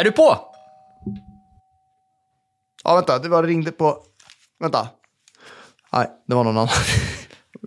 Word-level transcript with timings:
Är 0.00 0.04
du 0.04 0.12
på? 0.12 0.38
Ja, 2.84 2.94
vänta, 2.94 3.18
det 3.18 3.28
var 3.28 3.42
ringde 3.42 3.72
på... 3.72 3.98
Vänta. 4.60 4.88
Nej, 5.92 6.10
det 6.26 6.34
var 6.34 6.44
någon 6.44 6.56
annan. 6.58 6.68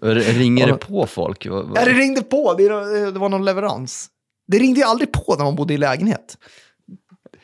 R- 0.03 0.15
Ringer 0.33 0.67
det 0.67 0.77
på 0.77 1.07
folk? 1.07 1.45
Ja, 1.45 1.63
det 1.73 1.93
ringde 1.93 2.21
på. 2.21 2.53
Det, 2.53 2.69
det 3.11 3.19
var 3.19 3.29
någon 3.29 3.45
leverans. 3.45 4.07
Det 4.47 4.57
ringde 4.57 4.79
ju 4.79 4.85
aldrig 4.85 5.11
på 5.11 5.35
när 5.37 5.43
man 5.45 5.55
bodde 5.55 5.73
i 5.73 5.77
lägenhet. 5.77 6.37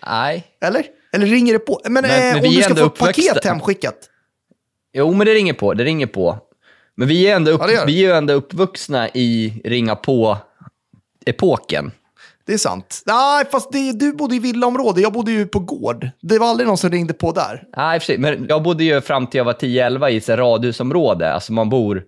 Nej. 0.07 0.46
Eller? 0.61 0.86
Eller 1.13 1.25
ringer 1.25 1.54
det 1.54 1.59
på? 1.59 1.79
Men, 1.84 1.93
Men- 1.93 2.05
eh, 2.05 2.18
men 2.20 2.36
om 2.36 2.41
vi 2.41 2.50
du 2.50 2.57
är 2.59 2.61
ska 2.63 2.75
få 2.75 2.86
ett 2.86 2.97
paket 3.00 3.45
hemskickat. 3.45 4.09
Jo, 4.93 5.13
men 5.13 5.27
det 5.27 5.34
ringer 5.34 5.54
på. 5.54 5.73
Det 5.73 5.84
ringer 5.84 6.07
på. 6.07 6.38
Men 6.95 7.07
vi 7.07 7.27
är 7.27 7.36
ändå, 7.36 7.52
upp, 7.52 7.61
Ja, 7.70 7.84
vi 7.88 8.04
är 8.05 8.07
ju 8.09 8.11
ändå 8.18 8.34
uppvuxna 8.34 9.09
i 9.09 9.61
ringa 9.65 9.95
på-epoken. 9.95 11.91
Det 12.46 12.54
är 12.54 12.57
sant. 12.57 13.04
Nej, 13.05 13.46
fast 13.52 13.71
det, 13.71 13.91
du 13.91 14.14
bodde 14.14 14.36
i 14.36 14.39
villaområde. 14.39 15.02
Jag 15.02 15.14
bodde 15.14 15.32
ju 15.32 15.46
på 15.48 15.60
gård. 15.60 16.10
Det 16.21 16.39
var 16.39 16.47
aldrig 16.47 16.68
någon 16.68 16.78
som 16.78 16.89
ringde 16.89 17.14
på 17.14 17.32
där. 17.32 17.64
Nej, 17.78 17.97
i 17.97 18.00
sig. 18.00 18.18
Men 18.18 18.46
jag 18.50 18.64
bodde 18.64 18.84
ju 18.84 19.01
fram 19.01 19.28
till 19.28 19.38
jag 19.38 19.46
var 19.46 19.54
10-11 19.54 20.10
i 20.10 20.18
ett 20.18 20.29
radhusområde. 20.29 21.34
Alltså 21.34 21.54
man 21.54 21.70
bor, 21.70 22.04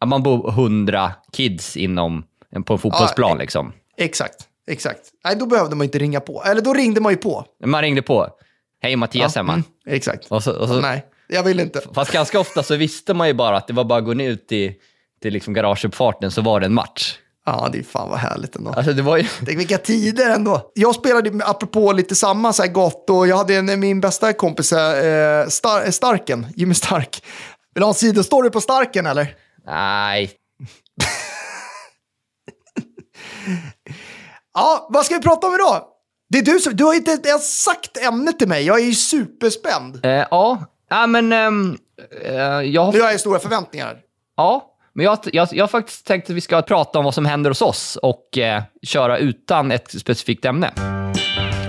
ja, 0.00 0.06
man 0.06 0.22
bor 0.22 0.48
100 0.48 1.12
kids 1.32 1.76
inom, 1.76 2.24
på 2.66 2.72
en 2.72 2.78
fotbollsplan 2.78 3.30
Ja, 3.30 3.36
liksom. 3.36 3.72
Exakt. 3.96 4.48
Exakt. 4.66 5.00
Nej, 5.24 5.36
då 5.36 5.46
behövde 5.46 5.76
man 5.76 5.84
inte 5.84 5.98
ringa 5.98 6.20
på. 6.20 6.42
Eller 6.46 6.60
då 6.60 6.74
ringde 6.74 7.00
man 7.00 7.12
ju 7.12 7.16
på. 7.16 7.44
Man 7.64 7.82
ringde 7.82 8.02
på. 8.02 8.28
Hej 8.82 8.96
Mattias 8.96 9.36
hemma. 9.36 9.52
Mm, 9.52 9.64
exakt. 9.86 10.26
Och 10.30 10.42
så, 10.42 10.52
och 10.52 10.68
så, 10.68 10.80
Nej, 10.80 11.04
jag 11.28 11.42
vill 11.42 11.60
inte. 11.60 11.80
Fast 11.94 12.12
ganska 12.12 12.40
ofta 12.40 12.62
så 12.62 12.76
visste 12.76 13.14
man 13.14 13.28
ju 13.28 13.34
bara 13.34 13.56
att 13.56 13.66
det 13.66 13.72
var 13.72 13.84
bara 13.84 13.98
att 13.98 14.04
gå 14.04 14.14
ner 14.14 14.30
ut 14.30 14.48
till, 14.48 14.72
till 15.22 15.32
liksom 15.32 15.54
garageuppfarten 15.54 16.30
så 16.30 16.42
var 16.42 16.60
det 16.60 16.66
en 16.66 16.74
match. 16.74 17.18
Ja, 17.46 17.68
det 17.72 17.78
är 17.78 17.82
fan 17.82 18.08
vad 18.10 18.18
härligt 18.18 18.56
ändå. 18.56 18.70
Alltså 18.72 18.92
det 18.92 19.02
var 19.02 19.16
ju... 19.16 19.28
Tänk 19.46 19.58
vilka 19.58 19.78
tider 19.78 20.30
ändå. 20.30 20.70
Jag 20.74 20.94
spelade, 20.94 21.44
apropå 21.44 21.92
lite 21.92 22.14
samma 22.14 22.52
så 22.52 22.62
här 22.62 22.70
gott, 22.70 23.10
och 23.10 23.26
jag 23.26 23.36
hade 23.36 23.54
en, 23.54 23.80
min 23.80 24.00
bästa 24.00 24.32
kompis, 24.32 24.72
eh, 24.72 25.48
Star, 25.48 25.90
Starken, 25.90 26.46
Jimmy 26.56 26.74
Stark. 26.74 27.22
Vill 27.74 27.80
du 27.80 27.84
ha 27.84 27.88
en 27.88 27.94
sidostory 27.94 28.50
på 28.50 28.60
Starken 28.60 29.06
eller? 29.06 29.36
Nej. 29.66 30.30
Ja, 34.56 34.86
vad 34.90 35.06
ska 35.06 35.14
vi 35.14 35.22
prata 35.22 35.46
om 35.46 35.54
idag? 35.54 35.82
Det 36.28 36.38
är 36.38 36.42
du 36.42 36.58
som, 36.60 36.76
du 36.76 36.84
har 36.84 36.94
inte 36.94 37.28
ens 37.28 37.62
sagt 37.62 37.96
ämnet 37.96 38.38
till 38.38 38.48
mig. 38.48 38.66
Jag 38.66 38.80
är 38.80 38.84
ju 38.84 38.94
superspänd. 38.94 40.04
Eh, 40.04 40.10
ja, 40.10 40.64
ja 40.90 41.06
men... 41.06 41.32
ehm, 41.32 41.78
eh, 42.24 42.34
jag 42.42 42.84
har 42.84 42.92
Nu 42.92 43.00
har 43.00 43.10
jag 43.10 43.20
stora 43.20 43.38
förväntningar. 43.38 43.98
Ja, 44.36 44.73
men 44.94 45.04
jag, 45.04 45.18
jag, 45.32 45.48
jag 45.52 45.62
har 45.62 45.68
faktiskt 45.68 46.06
tänkt 46.06 46.30
att 46.30 46.36
vi 46.36 46.40
ska 46.40 46.62
prata 46.62 46.98
om 46.98 47.04
vad 47.04 47.14
som 47.14 47.26
händer 47.26 47.50
hos 47.50 47.62
oss 47.62 47.98
och 48.02 48.38
eh, 48.38 48.62
köra 48.82 49.18
utan 49.18 49.70
ett 49.70 50.00
specifikt 50.00 50.44
ämne. 50.44 50.70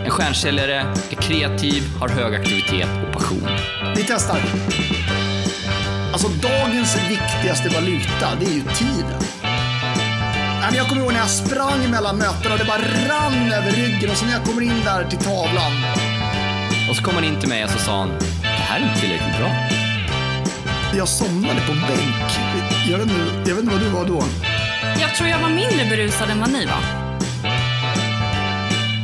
En 0.05 0.09
stjärnsäljare 0.09 0.75
är 1.11 1.15
kreativ, 1.15 1.83
har 1.99 2.09
hög 2.09 2.35
aktivitet 2.35 2.89
och 3.07 3.13
passion. 3.13 3.47
Vi 3.95 4.03
testar. 4.07 4.37
Alltså 6.13 6.27
dagens 6.27 6.97
viktigaste 7.09 7.69
valuta, 7.69 8.35
det 8.39 8.45
är 8.45 8.53
ju 8.53 8.61
tiden. 8.61 9.21
Jag 10.75 10.87
kommer 10.87 11.01
ihåg 11.01 11.13
när 11.13 11.19
jag 11.19 11.29
sprang 11.29 11.91
mellan 11.91 12.17
mötena 12.17 12.53
och 12.53 12.59
det 12.59 12.65
bara 12.65 12.81
rann 13.09 13.53
över 13.53 13.71
ryggen 13.71 14.09
och 14.09 14.17
så 14.17 14.25
när 14.25 14.33
jag 14.33 14.43
kommer 14.43 14.61
in 14.61 14.81
där 14.85 15.09
till 15.09 15.19
tavlan. 15.19 15.71
Och 16.89 16.95
så 16.95 17.03
kom 17.03 17.15
han 17.15 17.23
in 17.23 17.39
till 17.39 17.49
mig 17.49 17.63
och 17.63 17.69
så 17.69 17.79
sa 17.79 17.99
han, 17.99 18.09
det 18.41 18.47
här 18.47 18.79
är 18.79 18.83
inte 18.83 18.99
tillräckligt 19.01 19.37
bra. 19.37 19.84
Jag 20.97 21.09
somnade 21.09 21.61
på 21.61 21.71
bänk. 21.71 22.31
Jag 22.89 22.97
vet, 22.97 23.07
inte, 23.07 23.49
jag 23.49 23.55
vet 23.55 23.63
inte 23.63 23.73
vad 23.75 23.81
du 23.81 23.89
var 23.89 24.05
då. 24.05 24.23
Jag 25.01 25.15
tror 25.15 25.29
jag 25.29 25.39
var 25.41 25.49
mindre 25.49 25.85
berusad 25.89 26.29
än 26.29 26.39
vad 26.39 26.51
ni 26.51 26.65
var. 26.65 26.81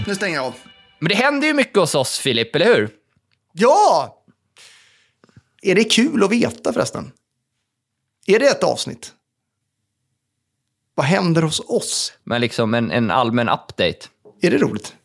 Nu 0.08 0.16
stänger 0.16 0.36
jag 0.36 0.46
av. 0.46 0.56
Men 1.00 1.10
det 1.10 1.16
händer 1.16 1.48
ju 1.48 1.54
mycket 1.54 1.78
hos 1.78 1.96
oss, 1.96 2.20
Filip, 2.20 2.56
eller 2.56 2.66
hur? 2.66 2.90
Ja! 3.54 4.18
Är 5.62 5.76
det 5.76 5.84
kul 5.84 6.24
att 6.24 6.32
veta 6.32 6.74
förresten? 6.74 7.12
Är 8.26 8.40
det 8.40 8.48
ett 8.48 8.64
avsnitt? 8.64 9.14
Vad 10.96 11.06
händer 11.06 11.42
hos 11.42 11.60
oss? 11.60 12.14
Men 12.24 12.42
liksom 12.42 12.74
en, 12.74 12.92
en 12.92 13.12
allmän 13.12 13.50
update. 13.50 14.00
Är 14.42 14.52
det 14.52 14.58
roligt? 14.58 14.96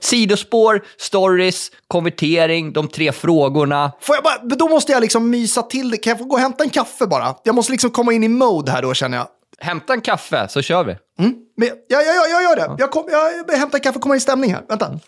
Sidospår, 0.00 0.84
stories, 0.98 1.70
konvertering, 1.88 2.72
de 2.72 2.88
tre 2.88 3.12
frågorna. 3.12 3.92
Får 4.00 4.16
jag 4.16 4.24
bara, 4.24 4.56
då 4.56 4.68
måste 4.68 4.92
jag 4.92 5.00
liksom 5.00 5.30
mysa 5.30 5.62
till 5.62 5.90
det. 5.90 5.96
Kan 5.96 6.10
jag 6.10 6.18
få 6.18 6.24
gå 6.24 6.34
och 6.34 6.40
hämta 6.40 6.64
en 6.64 6.70
kaffe 6.70 7.06
bara? 7.06 7.34
Jag 7.42 7.54
måste 7.54 7.72
liksom 7.72 7.90
komma 7.90 8.12
in 8.12 8.24
i 8.24 8.28
mode 8.28 8.72
här 8.72 8.82
då 8.82 8.94
känner 8.94 9.18
jag. 9.18 9.26
Hämta 9.58 9.92
en 9.92 10.00
kaffe 10.00 10.48
så 10.48 10.62
kör 10.62 10.84
vi. 10.84 10.96
Mm. 11.18 11.34
Men, 11.56 11.68
ja, 11.68 11.74
ja, 12.02 12.02
ja, 12.02 12.26
jag 12.26 12.42
gör 12.42 12.56
det. 12.56 12.76
Jag, 12.78 12.90
kom, 12.90 13.04
jag, 13.10 13.32
jag 13.48 13.58
hämtar 13.58 13.78
kaffe 13.78 13.96
och 13.96 14.02
kommer 14.02 14.16
i 14.16 14.20
stämning 14.20 14.54
här. 14.54 14.62
Vänta. 14.68 14.98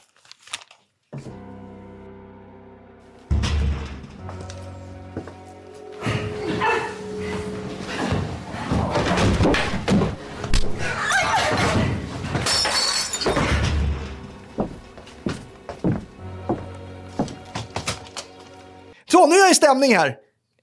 Är 19.36 19.40
jag 19.40 19.50
i 19.50 19.54
stämning 19.54 19.96
här. 19.96 20.16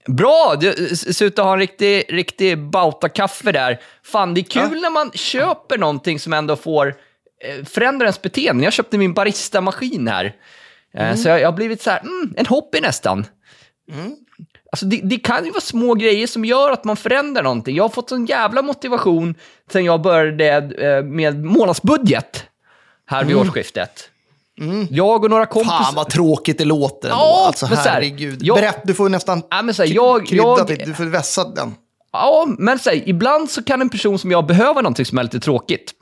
Bra! 0.07 0.55
Du 0.59 0.95
ser 0.95 1.25
ut 1.25 1.39
att 1.39 1.45
ha 1.45 1.53
en 1.53 1.59
riktig, 1.59 2.05
riktig 2.09 2.57
bauta-kaffe 2.57 3.51
där. 3.51 3.79
Fan, 4.03 4.33
det 4.33 4.41
är 4.41 4.43
kul 4.43 4.81
när 4.81 4.89
man 4.89 5.11
köper 5.11 5.77
någonting 5.77 6.19
som 6.19 6.33
ändå 6.33 6.55
får 6.55 6.87
eh, 7.43 7.65
förändra 7.65 8.05
ens 8.05 8.21
beteende. 8.21 8.63
Jag 8.63 8.73
köpte 8.73 8.97
min 8.97 9.13
barista-maskin 9.13 10.07
här. 10.07 10.35
Eh, 10.97 11.15
Så 11.15 11.29
jag, 11.29 11.41
jag 11.41 11.47
har 11.47 11.53
blivit 11.53 11.81
så 11.81 11.89
här, 11.89 11.99
mm, 11.99 12.33
en 12.37 12.45
hobby 12.45 12.81
nästan. 12.81 13.25
Alltså 14.71 14.85
det, 14.85 14.99
det 15.03 15.17
kan 15.17 15.45
ju 15.45 15.51
vara 15.51 15.61
små 15.61 15.93
grejer 15.93 16.27
som 16.27 16.45
gör 16.45 16.71
att 16.71 16.83
man 16.83 16.97
förändrar 16.97 17.43
någonting. 17.43 17.75
Jag 17.75 17.83
har 17.83 17.89
fått 17.89 18.09
sån 18.09 18.25
jävla 18.25 18.61
motivation 18.61 19.35
sen 19.71 19.85
jag 19.85 20.01
började 20.01 20.47
eh, 20.87 21.03
med 21.03 21.43
månadsbudget 21.45 22.45
här 23.05 23.23
vid 23.23 23.35
årsskiftet. 23.35 24.09
Jag 24.89 25.23
och 25.23 25.29
några 25.29 25.45
kompisar... 25.45 25.83
Fan 25.83 25.95
vad 25.95 26.09
tråkigt 26.09 26.57
det 26.57 26.65
låter 26.65 27.09
ändå. 27.09 27.21
Ja, 27.21 27.43
alltså 27.47 27.67
men 27.67 27.77
så 27.77 27.83
här, 27.83 27.89
herregud. 27.93 28.39
jag- 28.43 28.57
Berätt, 28.57 28.81
du 28.83 28.93
får 28.93 29.09
nästan 29.09 29.43
Ja, 29.49 29.61
men 29.61 29.75
så 29.75 29.83
här, 29.83 29.89
jag- 29.93 30.27
krydda 30.27 30.43
jag- 30.43 30.69
lite, 30.69 30.85
du 30.85 30.93
får 30.93 31.03
vässa 31.03 31.43
den. 31.49 31.75
Ja, 32.11 32.45
men 32.57 32.79
så 32.79 32.89
här, 32.89 33.09
ibland 33.09 33.49
så 33.49 33.63
kan 33.63 33.81
en 33.81 33.89
person 33.89 34.19
som 34.19 34.31
jag 34.31 34.45
behöva 34.45 34.81
någonting 34.81 35.05
som 35.05 35.17
är 35.17 35.23
lite 35.23 35.39
tråkigt. 35.39 35.93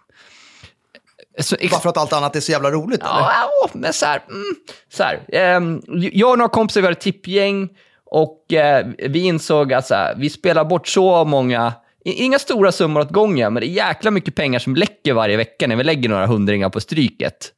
Så, 1.40 1.56
Bara 1.72 1.80
för 1.80 1.90
att 1.90 1.98
allt 1.98 2.14
annat 2.14 2.36
är 2.36 2.40
så 2.40 2.52
jävla 2.52 2.72
roligt 2.72 3.00
eller? 3.00 3.10
ja, 3.10 3.32
ja, 3.64 3.70
men 3.74 3.94
så 3.94 4.06
här, 4.06 4.24
mm, 4.30 4.56
så 4.94 5.04
ehm, 5.38 5.82
jag 6.14 6.32
och 6.32 6.38
några 6.38 6.50
kompisar, 6.50 6.82
vi 6.82 6.88
har 6.88 6.92
ett 6.92 7.00
tippgäng 7.02 7.70
och 8.06 8.54
eh, 8.54 8.88
vi 8.98 9.20
insåg 9.20 9.74
att 9.74 9.88
så 9.88 9.96
vi 10.18 10.30
spelar 10.30 10.66
bort 10.66 10.88
så 10.88 11.26
många, 11.26 11.74
inga 12.06 12.40
stora 12.40 12.72
summor 12.72 13.02
åt 13.02 13.12
gången, 13.12 13.54
men 13.54 13.62
det 13.62 13.68
är 13.68 13.88
jäkla 13.88 14.12
mycket 14.12 14.36
pengar 14.36 14.60
som 14.60 14.76
läcker 14.76 15.14
varje 15.14 15.38
vecka 15.38 15.68
när 15.68 15.76
vi 15.76 15.84
lägger 15.84 16.10
några 16.10 16.26
hundringar 16.26 16.70
på 16.70 16.80
stryket. 16.80 17.52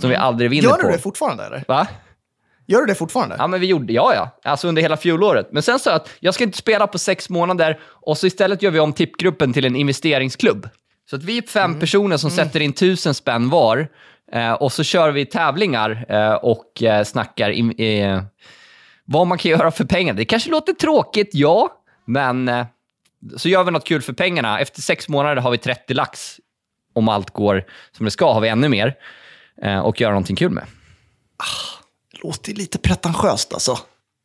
Som 0.00 0.10
vi 0.10 0.16
aldrig 0.16 0.50
vinner 0.50 0.68
Gör 0.68 0.76
på. 0.76 0.86
du 0.86 0.92
det 0.92 0.98
fortfarande 0.98 1.44
eller? 1.44 1.64
Va? 1.68 1.86
Gör 2.66 2.80
du 2.80 2.86
det 2.86 2.94
fortfarande? 2.94 3.36
Ja, 3.38 3.46
men 3.46 3.60
vi 3.60 3.66
gjorde, 3.66 3.92
ja, 3.92 4.14
ja. 4.14 4.50
Alltså 4.50 4.68
under 4.68 4.82
hela 4.82 4.96
fjolåret. 4.96 5.48
Men 5.52 5.62
sen 5.62 5.78
sa 5.78 5.90
jag 5.90 5.96
att 5.96 6.10
jag 6.20 6.34
ska 6.34 6.44
inte 6.44 6.58
spela 6.58 6.86
på 6.86 6.98
sex 6.98 7.28
månader 7.28 7.78
och 7.84 8.18
så 8.18 8.26
istället 8.26 8.62
gör 8.62 8.70
vi 8.70 8.80
om 8.80 8.92
tippgruppen 8.92 9.52
till 9.52 9.64
en 9.64 9.76
investeringsklubb. 9.76 10.68
Så 11.10 11.16
att 11.16 11.22
vi 11.22 11.38
är 11.38 11.42
fem 11.42 11.80
personer 11.80 12.16
som 12.16 12.30
sätter 12.30 12.60
in 12.60 12.72
tusen 12.72 13.14
spänn 13.14 13.50
var 13.50 13.88
eh, 14.32 14.52
och 14.52 14.72
så 14.72 14.82
kör 14.84 15.10
vi 15.10 15.26
tävlingar 15.26 16.06
eh, 16.08 16.32
och 16.32 16.82
eh, 16.82 17.04
snackar 17.04 17.50
in, 17.50 17.70
eh, 17.78 18.22
vad 19.04 19.26
man 19.26 19.38
kan 19.38 19.50
göra 19.50 19.70
för 19.70 19.84
pengar. 19.84 20.14
Det 20.14 20.24
kanske 20.24 20.50
låter 20.50 20.72
tråkigt, 20.72 21.30
ja, 21.32 21.68
men 22.04 22.48
eh, 22.48 22.66
så 23.36 23.48
gör 23.48 23.64
vi 23.64 23.70
något 23.70 23.86
kul 23.86 24.02
för 24.02 24.12
pengarna. 24.12 24.60
Efter 24.60 24.82
sex 24.82 25.08
månader 25.08 25.42
har 25.42 25.50
vi 25.50 25.58
30 25.58 25.94
lax. 25.94 26.36
Om 26.94 27.08
allt 27.08 27.30
går 27.30 27.64
som 27.96 28.04
det 28.04 28.10
ska 28.10 28.32
har 28.32 28.40
vi 28.40 28.48
ännu 28.48 28.68
mer 28.68 28.94
och 29.84 30.00
göra 30.00 30.10
någonting 30.10 30.36
kul 30.36 30.50
med. 30.50 30.64
Det 32.12 32.22
låter 32.22 32.52
lite 32.52 32.78
pretentiöst 32.78 33.52
alltså. 33.52 33.78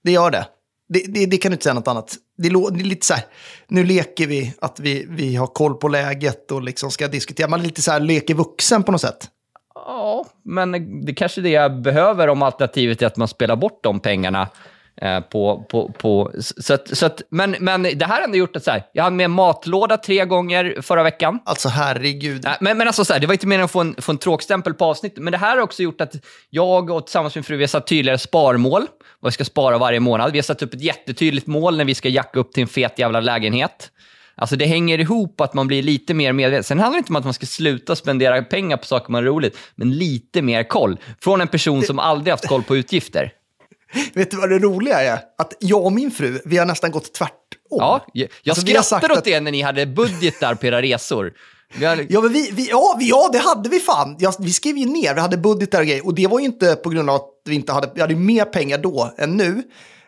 Det 0.04 0.12
gör 0.12 0.32
det. 0.32 0.48
Det, 0.90 1.04
det, 1.08 1.26
det 1.26 1.38
kan 1.38 1.52
du 1.52 1.54
inte 1.54 1.64
säga 1.64 1.74
något 1.74 1.88
annat. 1.88 2.16
Det, 2.38 2.50
lå- 2.50 2.72
det 2.72 2.80
är 2.80 2.86
lite 2.86 3.06
så 3.06 3.14
här, 3.14 3.24
nu 3.68 3.84
leker 3.84 4.28
vi 4.28 4.54
att 4.62 4.80
vi, 4.80 5.06
vi 5.10 5.36
har 5.36 5.48
koll 5.48 5.76
på 5.76 5.88
läget 5.88 6.52
och 6.52 6.62
liksom 6.62 6.92
ska 6.92 7.08
diskutera. 7.08 7.48
Man 7.48 7.60
är 7.60 7.64
lite 7.64 7.82
så 7.82 7.92
här 7.92 8.00
leker 8.00 8.34
vuxen 8.34 8.84
på 8.84 8.92
något 8.92 9.02
sätt. 9.02 9.30
Ja, 9.76 10.26
men 10.44 10.72
det 11.06 11.14
kanske 11.14 11.42
är 11.42 11.44
det 11.44 11.50
jag 11.50 11.82
behöver 11.82 12.28
om 12.28 12.42
alternativet 12.42 13.02
är 13.02 13.08
att 13.08 13.18
man 13.18 13.28
spelar 13.28 13.56
bort 13.56 13.84
de 13.84 14.00
pengarna. 14.00 14.48
Eh, 15.02 15.20
på, 15.20 15.66
på, 15.70 15.92
på, 15.92 16.32
så 16.40 16.74
att, 16.74 16.98
så 16.98 17.06
att, 17.06 17.22
men, 17.30 17.56
men 17.60 17.84
det 17.84 18.06
här 18.06 18.16
har 18.16 18.22
ändå 18.22 18.38
gjort 18.38 18.56
att 18.56 18.64
så 18.64 18.72
här, 18.72 18.84
jag 18.94 19.04
hade 19.04 19.16
med 19.16 19.30
matlåda 19.30 19.98
tre 19.98 20.26
gånger 20.26 20.82
förra 20.82 21.04
veckan. 21.04 21.40
Alltså 21.46 21.70
herregud. 21.70 22.42
Nej, 22.44 22.58
Men, 22.60 22.78
men 22.78 22.88
alltså 22.88 23.06
så 23.06 23.14
här, 23.14 23.20
det 23.20 23.28
var 23.28 23.34
inte 23.34 23.48
meningen 23.48 23.66
att 23.66 23.72
få 23.72 23.82
en, 23.82 23.96
få 24.00 24.12
en 24.12 24.18
tråkstämpel 24.18 24.74
på 24.74 24.86
avsnittet, 24.86 25.24
men 25.24 25.32
det 25.32 25.38
här 25.38 25.56
har 25.56 25.64
också 25.64 25.84
gjort 25.84 26.02
att 26.02 26.16
jag 26.50 26.90
och 26.90 27.06
tillsammans 27.06 27.36
med 27.36 27.40
min 27.40 27.44
fru 27.44 27.58
vi 27.58 27.64
har 27.64 27.68
satt 27.68 27.88
tydligare 27.88 28.18
sparmål, 28.18 28.88
vad 29.20 29.32
vi 29.32 29.34
ska 29.34 29.46
spara 29.46 29.78
varje 29.78 30.00
månad. 30.00 30.32
Vi 30.32 30.38
har 30.38 30.44
satt 30.44 30.62
upp 30.62 30.74
ett 30.74 30.82
jättetydligt 30.82 31.48
mål 31.48 31.78
när 31.78 31.86
vi 31.86 31.96
ska 31.96 32.10
jacka 32.10 32.40
upp 32.40 32.52
till 32.52 32.64
en 32.64 32.68
fet 32.68 33.00
jävla 33.00 33.20
lägenhet. 33.20 33.92
Alltså 34.36 34.56
det 34.56 34.66
hänger 34.66 35.00
ihop 35.00 35.42
att 35.42 35.54
man 35.54 35.68
blir 35.68 35.84
lite 35.84 36.14
mer 36.14 36.34
medveten. 36.34 36.64
Sen 36.64 36.80
handlar 36.80 36.96
det 36.96 37.00
inte 37.00 37.12
om 37.12 37.16
att 37.16 37.24
man 37.24 37.34
ska 37.34 37.46
sluta 37.46 37.96
spendera 37.96 38.44
pengar 38.44 38.78
på 38.78 38.86
saker 38.86 39.12
man 39.12 39.24
har 39.24 39.32
roligt, 39.32 39.58
men 39.76 39.92
lite 39.92 40.42
mer 40.42 40.64
koll. 40.64 41.00
Från 41.22 41.42
en 41.42 41.48
person 41.48 41.82
som 41.82 42.00
aldrig 42.00 42.32
haft 42.32 42.48
koll 42.48 42.64
på 42.64 42.78
utgifter. 42.78 43.32
Vet 44.14 44.32
du 44.32 44.38
vad 44.38 44.50
det 44.50 44.60
roliga 44.60 45.02
är? 45.02 45.20
Att 45.38 45.54
jag 45.60 45.86
och 45.86 45.92
min 45.94 46.12
fru, 46.12 46.40
vi 46.46 46.58
har 46.58 46.66
nästan 46.66 46.92
gått 46.92 47.14
tvärtom. 47.14 47.34
Ja, 47.70 48.06
jag, 48.14 48.30
jag 48.44 48.52
Alltså, 48.52 48.68
skrattar 48.68 49.12
åt 49.12 49.18
att- 49.18 49.24
det 49.24 49.40
när 49.40 49.52
ni 49.52 49.62
hade 49.62 49.86
budgetar 49.86 50.56
på 50.56 50.66
era 50.66 50.82
resor. 50.82 51.34
Har, 51.82 52.06
Ja, 52.10 52.22
men 52.22 52.34
vi, 52.34 52.52
vi, 52.54 52.70
ja, 52.70 52.96
vi, 53.00 53.10
ja, 53.10 53.30
det 53.32 53.38
hade 53.38 53.70
vi 53.70 53.80
fan. 53.80 54.16
Ja, 54.20 54.34
vi 54.40 54.54
skrev 54.54 54.78
ju 54.78 54.86
ner, 54.86 55.14
vi 55.14 55.20
hade 55.22 55.38
budgetar 55.38 55.80
och 55.82 55.86
grejer. 55.88 56.06
Och 56.06 56.16
det 56.16 56.28
var 56.28 56.40
ju 56.40 56.46
inte 56.46 56.76
på 56.76 56.90
grund 56.90 57.10
av 57.10 57.16
att 57.16 57.28
vi 57.46 57.56
inte 57.56 57.72
hade, 57.72 57.92
vi 57.96 58.02
hade 58.02 58.16
mer 58.16 58.46
pengar 58.46 58.78
då 58.78 59.14
än 59.18 59.38
nu. 59.38 59.64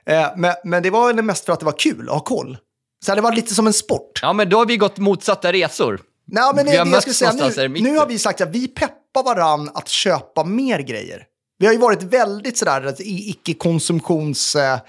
Eh, 0.05 0.27
men, 0.37 0.53
men 0.63 0.83
det 0.83 0.89
var 0.89 1.13
mest 1.13 1.45
för 1.45 1.53
att 1.53 1.59
det 1.59 1.65
var 1.65 1.79
kul 1.79 2.07
att 2.09 2.13
ha 2.13 2.19
koll. 2.19 2.57
Så 3.05 3.15
det 3.15 3.21
var 3.21 3.31
lite 3.35 3.53
som 3.55 3.67
en 3.67 3.73
sport. 3.73 4.19
ja, 4.21 4.33
men 4.33 4.49
då 4.49 4.57
har 4.57 4.65
vi 4.65 4.77
gått 4.77 4.97
motsatta 4.97 5.51
resor. 5.53 5.99
Nej, 6.27 6.51
men 6.55 6.65
Vi 6.65 6.77
har 6.77 6.85
det 6.85 6.91
jag 6.91 7.01
skulle 7.01 7.51
säga, 7.51 7.67
nu, 7.67 7.81
nu 7.81 7.97
har 7.97 8.07
vi 8.07 8.19
sagt 8.19 8.41
att 8.41 8.49
vi 8.49 8.67
peppar 8.67 9.23
varann 9.23 9.69
att 9.73 9.87
köpa 9.89 10.43
mer 10.43 10.79
grejer. 10.79 11.23
Vi 11.57 11.65
har 11.65 11.73
ju 11.73 11.79
varit 11.79 12.03
väldigt 12.03 12.57
sådär 12.57 12.85
alltså, 12.87 13.03
i- 13.03 13.29
icke-konsumtions... 13.29 14.55
Eh, 14.55 14.79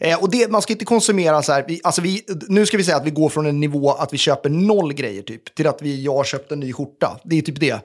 eh, 0.00 0.22
och 0.22 0.30
det, 0.30 0.50
man 0.50 0.62
ska 0.62 0.72
inte 0.72 0.84
konsumera 0.84 1.42
så 1.42 1.52
här, 1.52 1.64
vi, 1.68 1.80
alltså 1.84 2.02
vi, 2.02 2.22
nu 2.48 2.66
ska 2.66 2.76
vi 2.76 2.84
säga 2.84 2.96
att 2.96 3.06
vi 3.06 3.10
går 3.10 3.28
från 3.28 3.46
en 3.46 3.60
nivå 3.60 3.90
att 3.92 4.12
vi 4.12 4.18
köper 4.18 4.48
noll 4.50 4.92
grejer 4.92 5.22
typ, 5.22 5.54
till 5.54 5.66
att 5.66 5.82
vi, 5.82 6.02
jag 6.04 6.16
har 6.16 6.24
köpt 6.24 6.52
en 6.52 6.60
ny 6.60 6.72
skjorta. 6.72 7.20
Det 7.24 7.38
är 7.38 7.42
typ 7.42 7.60
det. 7.60 7.80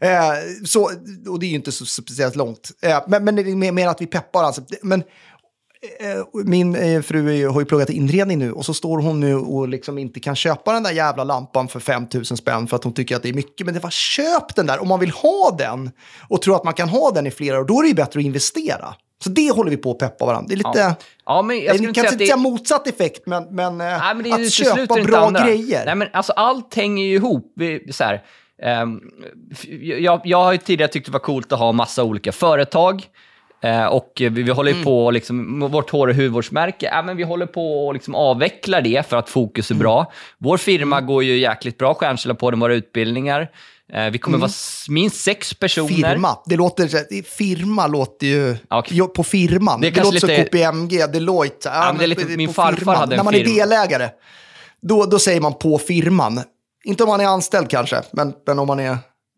Eh, 0.00 0.32
så, 0.64 0.90
och 1.28 1.38
det 1.40 1.46
är 1.46 1.48
ju 1.48 1.54
inte 1.54 1.72
så 1.72 1.86
speciellt 1.86 2.36
långt. 2.36 2.70
Eh, 2.82 2.98
men, 3.08 3.24
men 3.24 3.36
det 3.36 3.42
är 3.42 3.56
mer, 3.56 3.72
mer 3.72 3.88
att 3.88 4.00
vi 4.00 4.06
peppar 4.06 4.44
alltså. 4.44 4.62
Men 4.82 5.02
min 6.44 6.76
eh, 6.76 7.02
fru 7.02 7.46
har 7.48 7.60
ju 7.60 7.66
pluggat 7.66 7.90
inredning 7.90 8.38
nu 8.38 8.52
och 8.52 8.64
så 8.64 8.74
står 8.74 8.98
hon 8.98 9.20
nu 9.20 9.34
och 9.36 9.68
liksom 9.68 9.98
inte 9.98 10.20
kan 10.20 10.36
köpa 10.36 10.72
den 10.72 10.82
där 10.82 10.90
jävla 10.90 11.24
lampan 11.24 11.68
för 11.68 11.80
5 11.80 12.06
000 12.14 12.24
spänn 12.24 12.66
för 12.66 12.76
att 12.76 12.84
hon 12.84 12.92
tycker 12.94 13.16
att 13.16 13.22
det 13.22 13.28
är 13.28 13.32
mycket. 13.32 13.66
Men 13.66 13.74
det 13.74 13.80
var 13.80 13.90
köp 13.90 14.54
den 14.54 14.66
där 14.66 14.82
om 14.82 14.88
man 14.88 15.00
vill 15.00 15.10
ha 15.10 15.54
den 15.58 15.90
och 16.28 16.42
tror 16.42 16.56
att 16.56 16.64
man 16.64 16.74
kan 16.74 16.88
ha 16.88 17.10
den 17.10 17.26
i 17.26 17.30
flera 17.30 17.60
år. 17.60 17.64
Då 17.64 17.78
är 17.78 17.82
det 17.82 17.88
ju 17.88 17.94
bättre 17.94 18.20
att 18.20 18.26
investera. 18.26 18.94
Så 19.24 19.30
det 19.30 19.50
håller 19.50 19.70
vi 19.70 19.76
på 19.76 19.90
att 19.90 19.98
peppa 19.98 20.26
varandra. 20.26 20.48
Det 20.48 20.54
är 20.54 20.56
lite, 20.56 20.70
Ja. 20.74 20.94
Ja, 21.26 21.42
men 21.42 21.56
jag 21.60 21.74
skulle 21.74 21.88
inte 21.88 22.00
kanske 22.00 22.14
inte 22.14 22.26
säga 22.26 22.36
det... 22.36 22.42
motsatt 22.42 22.86
effekt, 22.88 23.22
men, 23.26 23.44
men, 23.54 23.80
eh, 23.80 23.86
Nej, 23.86 24.14
men 24.14 24.32
att 24.32 24.52
köpa 24.52 24.94
bra 25.02 25.30
grejer. 25.30 25.86
Nej, 25.86 25.94
men 25.94 26.08
alltså 26.12 26.32
allt 26.32 26.74
hänger 26.74 27.04
ju 27.04 27.14
ihop. 27.14 27.54
Så 27.90 28.04
här, 28.04 28.22
f- 29.52 29.64
jag, 29.82 30.20
jag 30.24 30.44
har 30.44 30.52
ju 30.52 30.58
tidigare 30.58 30.90
tyckt 30.92 31.06
det 31.06 31.12
var 31.12 31.18
coolt 31.20 31.52
att 31.52 31.58
ha 31.58 31.72
massa 31.72 32.04
olika 32.04 32.32
företag. 32.32 33.04
Eh, 33.62 33.84
och 33.86 34.12
vi, 34.16 34.28
vi 34.28 34.50
håller 34.50 34.72
Mm. 34.72 34.84
på, 34.84 35.10
liksom, 35.10 35.60
vårt 35.60 35.90
hår 35.90 36.08
och 36.08 36.14
hudvårdsmärke, 36.14 36.86
ja, 36.86 37.02
men 37.02 37.16
vi 37.16 37.22
håller 37.22 37.46
på 37.46 37.88
att 37.90 37.94
liksom 37.94 38.14
avveckla 38.14 38.80
det 38.80 39.08
för 39.08 39.16
att 39.16 39.28
fokus 39.30 39.70
är 39.70 39.74
bra. 39.74 39.98
Mm. 40.00 40.12
Vår 40.38 40.56
firma 40.56 41.00
går 41.00 41.24
ju 41.24 41.38
jäkligt 41.38 41.78
bra, 41.78 41.94
stjärnkälla 41.94 42.34
på 42.34 42.50
den, 42.50 42.60
våra 42.60 42.74
utbildningar. 42.74 43.48
Eh, 43.92 44.10
vi 44.10 44.18
kommer 44.18 44.38
vara 44.38 44.48
s- 44.48 44.86
minst 44.88 45.20
sex 45.20 45.54
personer. 45.54 45.88
Mm. 45.98 46.10
Firma, 46.10 46.38
det 46.46 46.56
låter, 46.56 47.22
firma 47.22 47.86
låter 47.86 48.26
ju, 48.26 48.56
jo, 48.88 49.08
på 49.08 49.24
firman. 49.24 49.80
det 49.80 49.86
är 49.86 49.90
Det, 49.90 50.00
låter 50.02 50.14
lite- 50.14 50.36
så 50.36 50.42
KPMG, 50.44 51.06
Deloitte. 51.06 51.68
Ja, 51.68 51.84
men 51.86 51.98
det 51.98 52.04
är 52.04 52.06
lite- 52.06 52.24
på 52.24 52.30
min 52.30 52.52
farfar 52.52 52.76
firman. 52.76 52.96
hade 52.96 53.14
en 53.14 53.16
När 53.16 53.24
man 53.24 53.34
är 53.34 53.44
delägare, 53.44 54.08
då, 54.82 55.04
då 55.06 55.18
säger 55.18 55.40
man 55.40 55.54
på 55.54 55.78
firman. 55.78 56.40
Inte 56.84 57.02
om 57.02 57.08
man 57.08 57.20
är 57.20 57.26
anställd 57.26 57.70
kanske, 57.70 58.02
men, 58.12 58.32
men 58.46 58.58
om 58.58 58.66
man 58.66 58.80
är 58.80 58.96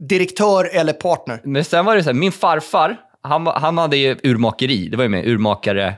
direktör 0.08 0.70
eller 0.72 0.92
partner. 0.92 1.40
Men 1.44 1.64
sen 1.64 1.84
var 1.84 1.96
det 1.96 2.02
så 2.02 2.08
här, 2.08 2.14
min 2.14 2.32
farfar, 2.32 2.96
han, 3.24 3.46
han 3.46 3.78
hade 3.78 3.96
ju 3.96 4.16
urmakeri, 4.22 4.88
det 4.88 4.96
var 4.96 5.04
ju 5.04 5.08
med 5.10 5.26
urmakare. 5.28 5.86
Eh, 5.88 5.94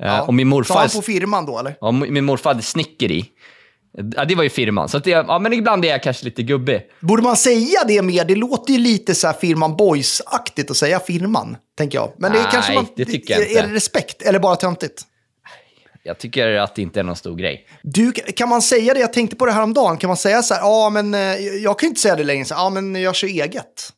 Ja. 0.00 0.22
och 0.22 0.34
min 0.34 0.46
Sa 0.46 0.54
morfar... 0.56 0.78
han 0.80 0.88
på 0.88 1.02
firman 1.02 1.46
då 1.46 1.58
eller? 1.58 1.76
Ja, 1.80 1.90
min 1.92 2.24
morfar 2.24 2.50
hade 2.50 2.62
snickeri. 2.62 3.24
Ja, 4.16 4.24
det 4.24 4.34
var 4.34 4.42
ju 4.42 4.50
firman. 4.50 4.88
Så 4.88 4.98
det, 4.98 5.10
ja, 5.10 5.38
men 5.38 5.52
ibland 5.52 5.84
är 5.84 5.88
jag 5.88 6.02
kanske 6.02 6.24
lite 6.24 6.42
gubbig. 6.42 6.80
Borde 7.00 7.22
man 7.22 7.36
säga 7.36 7.84
det 7.88 8.02
mer? 8.02 8.24
Det 8.24 8.34
låter 8.34 8.72
ju 8.72 8.78
lite 8.78 9.14
så 9.14 9.26
här 9.26 9.34
firman 9.34 9.76
boys-aktigt 9.76 10.70
att 10.70 10.76
säga 10.76 11.00
firman, 11.00 11.56
tänker 11.78 11.98
jag. 11.98 12.12
Men 12.18 12.32
det 12.32 12.38
är 12.38 12.42
Nej, 12.42 12.50
kanske 12.52 12.74
man, 12.74 12.86
det 12.96 13.04
tycker 13.04 13.34
jag 13.34 13.42
är, 13.42 13.46
inte. 13.48 13.60
Är 13.60 13.66
det 13.68 13.74
respekt 13.74 14.22
eller 14.22 14.38
bara 14.38 14.56
töntigt? 14.56 15.02
Jag 16.02 16.18
tycker 16.18 16.54
att 16.56 16.74
det 16.74 16.82
inte 16.82 17.00
är 17.00 17.04
någon 17.04 17.16
stor 17.16 17.36
grej. 17.36 17.66
Du, 17.82 18.12
kan 18.12 18.48
man 18.48 18.62
säga 18.62 18.94
det? 18.94 19.00
Jag 19.00 19.12
tänkte 19.12 19.36
på 19.36 19.46
det 19.46 19.52
här 19.52 19.62
om 19.62 19.74
dagen. 19.74 19.96
Kan 19.96 20.08
man 20.08 20.16
säga 20.16 20.42
så 20.42 20.54
här, 20.54 20.60
ja 20.60 20.90
men 20.90 21.14
eh, 21.14 21.20
jag 21.38 21.78
kan 21.78 21.88
inte 21.88 22.00
säga 22.00 22.16
det 22.16 22.24
längre, 22.24 22.44
så, 22.44 22.54
ja 22.54 22.70
men 22.70 22.94
jag 22.94 23.14
kör 23.14 23.28
eget. 23.28 23.92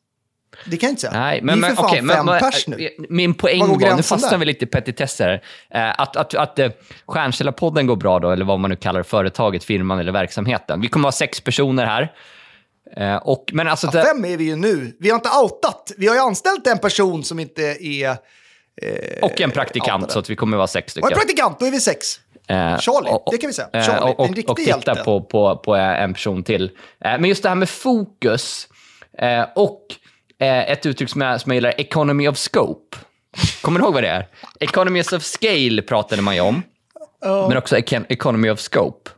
Det 0.65 0.77
kan 0.77 0.87
jag 0.87 0.91
inte 0.91 1.01
säga. 1.01 1.13
Nej, 1.13 1.39
men, 1.41 1.59
Vi 1.61 1.65
är 1.65 1.69
för 1.69 1.75
fan 1.75 2.05
men, 2.05 2.15
fem 2.15 2.25
men, 2.25 2.39
pers 2.39 2.67
nu. 2.67 2.89
Min 3.09 3.33
poäng 3.33 3.59
Var 3.59 3.95
nu 3.95 4.03
fastnar 4.03 4.29
där? 4.31 4.37
vi 4.37 4.45
lite 4.45 4.65
i 4.65 4.67
petitesser, 4.67 5.43
eh, 5.73 5.99
att, 6.01 6.15
att, 6.15 6.35
att 6.35 6.59
eh, 6.59 6.69
Stjärnkällarpodden 7.07 7.87
går 7.87 7.95
bra 7.95 8.19
då, 8.19 8.29
eller 8.31 8.45
vad 8.45 8.59
man 8.59 8.69
nu 8.69 8.75
kallar 8.75 9.03
företaget, 9.03 9.63
firman 9.63 9.99
eller 9.99 10.11
verksamheten. 10.11 10.81
Vi 10.81 10.87
kommer 10.87 11.03
vara 11.03 11.11
sex 11.11 11.41
personer 11.41 11.85
här. 11.85 12.11
Eh, 12.97 13.15
och, 13.15 13.49
men 13.53 13.67
alltså, 13.67 13.87
det, 13.87 14.03
Fem 14.03 14.25
är 14.25 14.37
vi 14.37 14.43
ju 14.43 14.55
nu. 14.55 14.97
Vi 14.99 15.09
har 15.09 15.15
inte 15.15 15.29
outat. 15.43 15.91
Vi 15.97 16.07
har 16.07 16.15
ju 16.15 16.21
anställt 16.21 16.67
en 16.67 16.77
person 16.77 17.23
som 17.23 17.39
inte 17.39 17.61
är... 17.79 18.17
och 19.21 19.41
en 19.41 19.51
praktikant, 19.51 19.93
outade. 19.93 20.13
så 20.13 20.19
att 20.19 20.29
vi 20.29 20.35
kommer 20.35 20.57
vara 20.57 20.67
sex 20.67 20.85
Och 20.85 20.91
stycken. 20.91 21.09
en 21.11 21.17
praktikant, 21.17 21.59
då 21.59 21.65
är 21.65 21.71
vi 21.71 21.79
sex. 21.79 22.19
Eh, 22.47 22.77
Charlie, 22.79 23.09
och- 23.09 23.27
det 23.31 23.37
kan 23.37 23.47
vi 23.47 23.53
säga. 23.53 23.67
eh, 23.73 23.83
Charlie, 23.85 23.99
och, 24.01 24.19
och, 24.19 24.27
en 24.27 24.33
riktig 24.33 24.49
och 24.49 24.57
titta 24.57 24.69
hjälte. 24.69 24.95
på, 25.05 25.21
på, 25.21 25.57
på 25.57 25.75
eh, 25.75 26.01
en 26.03 26.13
person 26.13 26.43
till. 26.43 26.63
Eh, 27.05 27.11
Men 27.19 27.25
just 27.25 27.43
det 27.43 27.49
här 27.49 27.55
med 27.55 27.69
fokus 27.69 28.67
eh, 29.17 29.45
och 29.55 29.85
eh, 29.89 29.95
ett 30.47 30.85
uttryck 30.85 31.09
som 31.09 31.21
jag, 31.21 31.41
som 31.41 31.51
jag 31.51 31.55
gillar, 31.55 31.73
economy 31.77 32.27
of 32.27 32.37
scope. 32.37 32.97
Kommer 33.61 33.79
du 33.79 33.85
ihåg 33.85 33.93
vad 33.93 34.03
det 34.03 34.09
är? 34.09 34.27
Economies 34.59 35.13
of 35.13 35.23
scale 35.23 35.81
pratade 35.81 36.21
man 36.21 36.35
ju 36.35 36.41
om, 36.41 36.63
men 37.49 37.57
också 37.57 37.75
econ- 37.75 38.05
economy 38.09 38.49
of 38.49 38.59
scope. 38.59 39.09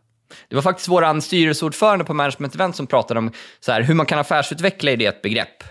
Det 0.48 0.56
var 0.56 0.62
faktiskt 0.62 0.88
vår 0.90 1.20
styrelseordförande 1.20 2.06
på 2.06 2.14
Management 2.14 2.56
Event 2.56 2.76
som 2.76 2.88
pratade 2.88 3.18
om 3.18 3.32
så 3.60 3.72
här, 3.72 3.82
hur 3.82 3.94
man 3.94 4.06
kan 4.06 4.20
affärsutveckla 4.20 4.92
i 4.92 4.96
det 4.96 5.06
ett 5.06 5.22
begrepp. 5.22 5.64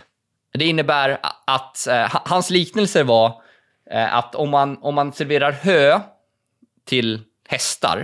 Det 0.55 0.65
innebär 0.65 1.19
att 1.47 1.87
eh, 1.87 1.95
ha- 2.13 2.23
hans 2.27 2.51
liknelse 2.51 3.03
var 3.03 3.43
eh, 3.91 4.15
att 4.17 4.35
om 4.35 4.51
man, 4.51 4.79
om 4.83 4.95
man 4.95 5.13
serverar 5.13 5.53
hö 5.53 6.01
till 6.87 7.21
hästar, 7.49 7.97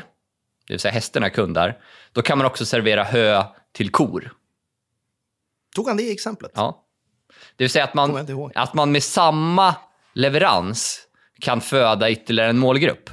det 0.67 0.73
vill 0.75 0.81
säga 0.81 0.93
hästarna 0.93 1.27
är 1.27 1.31
kunder, 1.31 1.79
då 2.13 2.23
kan 2.23 2.39
man 2.39 2.47
också 2.47 2.65
servera 2.65 3.05
hö 3.05 3.45
till 3.73 3.91
kor. 3.91 4.33
Tog 5.75 5.89
han 5.89 5.97
det 5.97 6.13
exemplet? 6.13 6.53
Ja. 6.55 6.85
Det 7.59 7.65
vill 7.65 7.71
säga 7.71 7.85
att 7.85 7.95
man, 7.95 8.51
att 8.55 8.75
man 8.75 8.93
med 8.93 9.03
samma 9.03 9.75
leverans 10.15 11.01
kan 11.41 11.61
föda 11.61 12.11
ytterligare 12.11 12.51
en 12.51 12.59
målgrupp. 12.59 13.11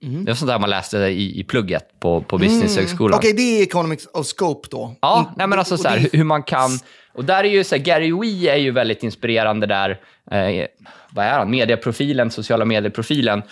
Det 0.00 0.30
var 0.30 0.34
sånt 0.34 0.48
där 0.48 0.58
man 0.58 0.70
läste 0.70 0.98
i, 0.98 1.40
i 1.40 1.44
plugget 1.44 2.00
på, 2.00 2.20
på 2.22 2.38
Businesshögskolan. 2.38 3.12
Mm. 3.12 3.18
Okej, 3.18 3.32
det 3.32 3.42
är 3.42 3.62
economics 3.62 4.06
of 4.06 4.26
scope 4.26 4.68
då. 4.70 4.94
Ja, 5.00 5.18
In- 5.18 5.34
nej 5.36 5.46
men 5.46 5.58
alltså 5.58 5.76
så 5.76 5.88
här, 5.88 6.08
hur- 6.12 6.24
man 6.24 6.42
kan... 6.42 6.70
Och 7.12 7.24
där 7.24 7.44
är 7.44 7.48
ju 7.48 7.64
så 7.64 7.76
här, 7.76 7.82
Gary 7.82 8.12
Wee 8.12 8.48
är 8.48 8.56
ju 8.56 8.70
väldigt 8.70 9.02
inspirerande 9.02 9.66
där. 9.66 9.90
Eh, 10.30 10.66
vad 11.10 11.24
är 11.26 11.32
han? 11.38 11.50
Mediaprofilen, 11.50 12.30
sociala 12.30 12.64
medieprofilen. 12.64 13.42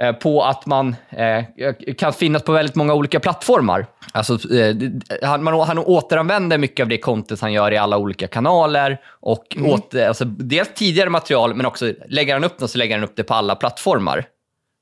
Eh, 0.00 0.12
på 0.12 0.42
att 0.42 0.66
man 0.66 0.96
eh, 1.10 1.44
kan 1.98 2.12
finnas 2.12 2.42
på 2.42 2.52
väldigt 2.52 2.74
många 2.74 2.94
olika 2.94 3.20
plattformar. 3.20 3.86
Alltså, 4.12 4.54
eh, 4.54 4.76
han, 5.22 5.42
man, 5.44 5.60
han 5.60 5.78
återanvänder 5.78 6.58
mycket 6.58 6.84
av 6.84 6.88
det 6.88 6.98
content 6.98 7.40
han 7.40 7.52
gör 7.52 7.72
i 7.72 7.76
alla 7.76 7.98
olika 7.98 8.26
kanaler. 8.26 8.98
Och 9.20 9.56
Mm. 9.56 9.70
åter, 9.70 10.08
alltså, 10.08 10.24
dels 10.24 10.74
tidigare 10.74 11.10
material, 11.10 11.54
men 11.54 11.66
också 11.66 11.92
lägger 12.08 12.34
han 12.34 12.44
upp 12.44 12.58
det 12.58 12.68
så 12.68 12.78
lägger 12.78 12.94
han 12.96 13.04
upp 13.04 13.16
det 13.16 13.24
på 13.24 13.34
alla 13.34 13.54
plattformar. 13.54 14.24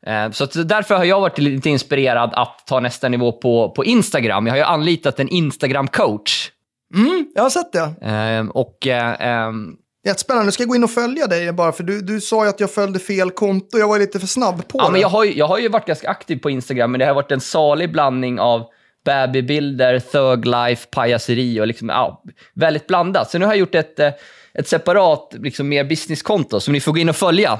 Eh, 0.06 0.30
Så 0.30 0.46
därför 0.62 0.94
har 0.96 1.04
jag 1.04 1.20
varit 1.20 1.38
lite 1.38 1.70
inspirerad 1.70 2.30
att 2.34 2.66
ta 2.66 2.80
nästa 2.80 3.08
nivå 3.08 3.32
på, 3.32 3.70
på 3.70 3.84
Instagram. 3.84 4.46
Jag 4.46 4.52
har 4.52 4.58
ju 4.58 4.64
anlitat 4.64 5.20
en 5.20 5.28
Instagram-coach. 5.28 6.48
Mm, 6.94 7.26
jag 7.34 7.42
har 7.42 7.50
sett 7.50 7.72
det. 7.72 8.06
Eh, 8.08 8.46
och 8.48 8.86
eh, 8.86 9.16
ehm, 9.20 9.76
Jättespännande. 10.04 10.46
Nu 10.46 10.52
ska 10.52 10.62
jag 10.62 10.68
gå 10.68 10.76
in 10.76 10.84
och 10.84 10.90
följa 10.90 11.26
dig 11.26 11.52
bara, 11.52 11.72
för 11.72 11.84
du, 11.84 12.00
du 12.00 12.20
sa 12.20 12.44
ju 12.44 12.50
att 12.50 12.60
jag 12.60 12.70
följde 12.70 12.98
fel 12.98 13.30
konto. 13.30 13.78
Jag 13.78 13.88
var 13.88 13.98
lite 13.98 14.20
för 14.20 14.26
snabb 14.26 14.68
på 14.68 14.78
ja, 14.78 14.86
det. 14.86 14.92
men 14.92 15.00
jag, 15.00 15.08
har 15.08 15.24
ju, 15.24 15.38
jag 15.38 15.46
har 15.46 15.58
ju 15.58 15.68
varit 15.68 15.86
ganska 15.86 16.08
aktiv 16.08 16.36
på 16.36 16.50
Instagram, 16.50 16.92
men 16.92 16.98
det 16.98 17.06
har 17.06 17.14
varit 17.14 17.32
en 17.32 17.40
salig 17.40 17.92
blandning 17.92 18.40
av 18.40 18.64
babybilder, 19.04 19.98
thug 19.98 20.46
life, 20.46 20.88
pajaseri 20.90 21.60
och 21.60 21.66
liksom, 21.66 21.88
ja, 21.88 22.22
väldigt 22.54 22.86
blandat. 22.86 23.30
Så 23.30 23.38
nu 23.38 23.44
har 23.44 23.52
jag 23.52 23.58
gjort 23.58 23.74
ett, 23.74 23.98
eh, 23.98 24.10
ett 24.54 24.68
separat, 24.68 25.34
liksom 25.38 25.68
mer 25.68 25.84
businesskonto 25.84 26.60
som 26.60 26.72
ni 26.72 26.80
får 26.80 26.92
gå 26.92 26.98
in 26.98 27.08
och 27.08 27.16
följa. 27.16 27.58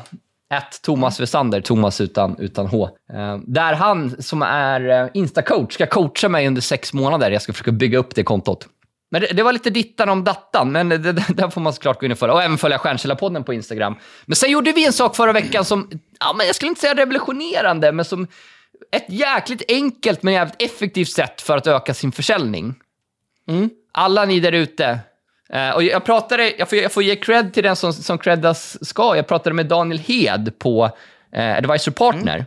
Ett 0.55 0.83
Thomas 0.83 1.21
Wessander, 1.21 1.61
Thomas 1.61 2.01
utan, 2.01 2.37
utan 2.39 2.67
H. 2.67 2.89
Eh, 3.13 3.39
där 3.47 3.75
han 3.75 4.23
som 4.23 4.43
är 4.43 4.89
eh, 4.89 5.09
Insta-coach 5.15 5.75
ska 5.75 5.87
coacha 5.87 6.29
mig 6.29 6.47
under 6.47 6.63
sex 6.63 6.93
månader. 6.93 7.31
Jag 7.31 7.43
ska 7.43 7.53
försöka 7.53 7.73
bygga 7.73 7.99
upp 7.99 8.15
det 8.15 8.23
kontot. 8.23 8.69
Men 9.13 9.21
det, 9.21 9.27
det 9.27 9.43
var 9.43 9.53
lite 9.53 9.71
dittan 9.71 10.09
om 10.09 10.25
dattan, 10.25 10.73
men 10.73 10.89
det, 10.89 10.99
där 11.13 11.51
får 11.51 11.61
man 11.61 11.73
såklart 11.73 12.01
gå 12.01 12.07
in 12.07 12.13
och 12.13 12.19
följa. 12.19 12.35
Och 12.35 12.43
även 12.43 12.59
följa 12.59 12.79
Stjärnkällarpodden 12.79 13.45
på 13.45 13.55
Instagram. 13.55 13.97
Men 14.27 14.37
sen 14.37 14.51
gjorde 14.51 14.73
vi 14.73 14.87
en 14.87 14.93
sak 14.93 15.17
förra 15.17 15.33
veckan 15.33 15.65
som, 15.65 15.91
ja, 16.21 16.33
men 16.33 16.47
jag 16.47 16.57
skulle 16.57 16.69
inte 16.69 16.81
säga 16.81 16.95
revolutionerande, 16.95 17.93
men 17.93 18.05
som 18.05 18.27
ett 18.93 19.05
jäkligt 19.09 19.63
enkelt 19.69 20.23
men 20.23 20.35
jävligt 20.35 20.63
effektivt 20.63 21.09
sätt 21.09 21.41
för 21.41 21.57
att 21.57 21.67
öka 21.67 21.95
sin 21.95 22.13
försäljning. 22.13 22.75
Alla 23.93 24.25
ni 24.25 24.41
där 24.41 24.53
ute. 24.53 24.99
Eh, 25.53 25.71
och 25.71 25.83
jag, 25.83 26.05
pratade, 26.05 26.55
jag, 26.59 26.69
får, 26.69 26.79
jag 26.79 26.93
får 26.93 27.03
ge 27.03 27.17
cred 27.17 27.55
till 27.55 27.63
den 27.63 27.77
som, 27.77 27.93
som 27.93 28.19
creddas 28.19 28.89
ska. 28.89 29.17
Jag 29.17 29.27
pratade 29.27 29.55
med 29.55 29.67
Daniel 29.67 29.99
Hed 29.99 30.59
på 30.59 30.91
eh, 31.33 31.57
Advisor 31.57 31.93
Partner. 31.93 32.47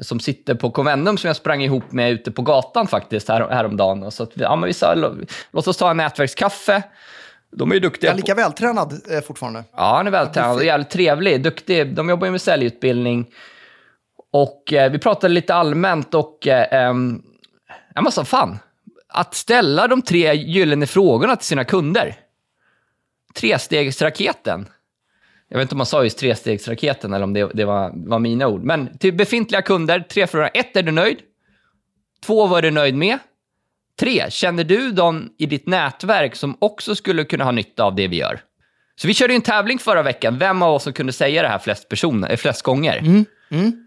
Som 0.00 0.20
sitter 0.20 0.54
på 0.54 0.70
Convendum 0.70 1.18
som 1.18 1.28
jag 1.28 1.36
sprang 1.36 1.62
ihop 1.62 1.92
med 1.92 2.10
ute 2.12 2.30
på 2.30 2.42
gatan 2.42 2.86
faktiskt 2.86 3.28
här, 3.28 3.48
häromdagen. 3.50 4.02
Och 4.02 4.12
så 4.12 4.22
att, 4.22 4.30
ja, 4.34 4.56
men 4.56 4.66
vi 4.66 4.72
sa, 4.72 4.94
"Lå- 4.94 5.30
låt 5.50 5.66
oss 5.68 5.76
ta 5.76 5.90
en 5.90 5.96
nätverkskaffe. 5.96 6.82
De 7.56 7.70
är 7.70 7.74
ju 7.74 7.80
duktiga. 7.80 8.10
Jag 8.10 8.14
är 8.14 8.16
lika 8.16 8.34
vältränad 8.34 9.00
eh, 9.10 9.20
fortfarande. 9.20 9.64
Ja, 9.76 9.96
han 9.96 10.06
är 10.06 10.10
vältränad 10.10 10.56
och 10.56 10.64
jävligt 10.64 10.90
trevlig. 10.90 11.42
Duktig. 11.42 11.94
De 11.94 12.08
jobbar 12.08 12.26
ju 12.26 12.30
med 12.30 12.40
säljutbildning. 12.40 13.26
Och 14.32 14.72
eh, 14.72 14.92
vi 14.92 14.98
pratade 14.98 15.34
lite 15.34 15.54
allmänt 15.54 16.14
och... 16.14 16.46
Eh, 16.46 16.66
ehm, 16.88 17.22
jag 17.94 18.04
måste 18.04 18.24
fan. 18.24 18.58
Att 19.08 19.34
ställa 19.34 19.86
de 19.88 20.02
tre 20.02 20.34
gyllene 20.34 20.86
frågorna 20.86 21.36
till 21.36 21.46
sina 21.46 21.64
kunder. 21.64 22.16
Trestegsraketen. 23.34 24.68
Jag 25.48 25.58
vet 25.58 25.62
inte 25.64 25.74
om 25.74 25.78
man 25.78 25.86
sa 25.86 26.04
just 26.04 26.18
trestegsraketen 26.18 27.12
eller 27.12 27.24
om 27.24 27.32
det, 27.32 27.50
det 27.54 27.64
var, 27.64 27.92
var 27.94 28.18
mina 28.18 28.48
ord. 28.48 28.62
Men 28.62 28.98
till 28.98 29.14
befintliga 29.14 29.62
kunder, 29.62 30.00
tre 30.00 30.26
frågor. 30.26 30.50
Ett, 30.54 30.76
är 30.76 30.82
du 30.82 30.92
nöjd? 30.92 31.18
Två, 32.26 32.46
vad 32.46 32.58
är 32.58 32.62
du 32.62 32.70
nöjd 32.70 32.94
med? 32.94 33.18
Tre, 34.00 34.30
känner 34.30 34.64
du 34.64 34.92
någon 34.92 35.28
i 35.38 35.46
ditt 35.46 35.66
nätverk 35.66 36.36
som 36.36 36.56
också 36.58 36.94
skulle 36.94 37.24
kunna 37.24 37.44
ha 37.44 37.52
nytta 37.52 37.84
av 37.84 37.94
det 37.94 38.08
vi 38.08 38.16
gör? 38.16 38.40
Så 38.96 39.06
vi 39.06 39.14
körde 39.14 39.32
ju 39.32 39.36
en 39.36 39.42
tävling 39.42 39.78
förra 39.78 40.02
veckan. 40.02 40.38
Vem 40.38 40.62
av 40.62 40.74
oss 40.74 40.82
som 40.82 40.92
kunde 40.92 41.12
säga 41.12 41.42
det 41.42 41.48
här 41.48 41.58
flest, 41.58 41.88
personer, 41.88 42.36
flest 42.36 42.62
gånger? 42.62 42.98
Mm, 42.98 43.24
mm. 43.50 43.83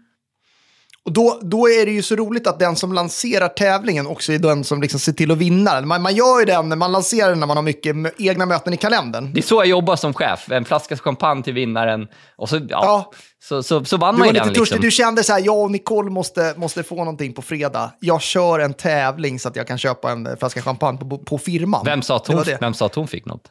Och 1.08 1.14
då, 1.14 1.38
då 1.42 1.68
är 1.68 1.86
det 1.86 1.92
ju 1.92 2.02
så 2.02 2.16
roligt 2.16 2.46
att 2.46 2.58
den 2.58 2.76
som 2.76 2.92
lanserar 2.92 3.48
tävlingen 3.48 4.06
också 4.06 4.32
är 4.32 4.38
den 4.38 4.64
som 4.64 4.80
liksom 4.82 5.00
ser 5.00 5.12
till 5.12 5.30
att 5.30 5.38
vinna 5.38 5.74
den. 5.74 5.88
Man, 5.88 6.02
man 6.02 6.14
gör 6.14 6.38
ju 6.40 6.44
den 6.44 6.78
man 6.78 6.92
lanserar 6.92 7.28
den 7.28 7.40
när 7.40 7.46
man 7.46 7.56
har 7.56 7.64
mycket 7.64 7.96
egna 8.18 8.46
möten 8.46 8.72
i 8.72 8.76
kalendern. 8.76 9.32
Det 9.34 9.40
är 9.40 9.42
så 9.42 9.54
jag 9.54 9.66
jobbar 9.66 9.96
som 9.96 10.14
chef. 10.14 10.50
En 10.50 10.64
flaska 10.64 10.96
champagne 10.96 11.42
till 11.42 11.52
vinnaren. 11.54 12.06
Och 12.36 12.48
så, 12.48 12.56
ja, 12.56 12.62
Ja. 12.68 13.12
Så, 13.42 13.62
så, 13.62 13.84
så 13.84 13.96
vann 13.96 14.14
Du 14.14 14.18
man 14.18 14.28
ju 14.28 14.34
den. 14.34 14.52
Liksom. 14.52 14.80
du 14.80 14.90
kände 14.90 15.24
så 15.24 15.32
här, 15.32 15.40
jag 15.44 15.58
och 15.58 15.70
Nicole 15.70 16.10
måste, 16.10 16.54
måste 16.56 16.82
få 16.82 16.96
någonting 16.96 17.32
på 17.32 17.42
fredag. 17.42 17.92
Jag 18.00 18.22
kör 18.22 18.58
en 18.58 18.74
tävling 18.74 19.38
så 19.38 19.48
att 19.48 19.56
jag 19.56 19.66
kan 19.66 19.78
köpa 19.78 20.10
en 20.10 20.36
flaska 20.38 20.62
champagne 20.62 20.98
på, 20.98 21.18
på 21.18 21.38
firman. 21.38 21.82
Vem, 21.84 22.02
sa 22.02 22.16
att 22.16 22.24
Det 22.24 22.32
hon, 22.32 22.36
var 22.38 22.44
det. 22.44 22.58
vem 22.60 22.74
sa 22.74 22.86
att 22.86 22.94
hon 22.94 23.08
fick 23.08 23.26
något? 23.26 23.42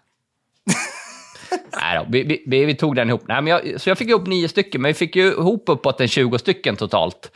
Nej 1.82 1.98
då, 1.98 2.06
vi, 2.10 2.44
vi- 2.48 2.66
vi, 2.66 2.76
tog 2.76 2.96
den 2.96 3.10
ihop. 3.10 3.24
Nej, 3.28 3.42
men 3.42 3.48
jag, 3.48 3.82
så 3.82 3.90
jag 3.90 3.98
fick 3.98 4.10
ihop 4.10 4.28
nio 4.28 4.48
stycken, 4.48 4.82
men 4.82 4.90
vi 4.90 4.94
fick 4.94 5.16
ju 5.16 5.28
ihop 5.28 5.64
uppåt 5.68 6.02
en 6.02 6.08
20 6.08 6.38
stycken 6.40 6.76
totalt. 6.76 7.32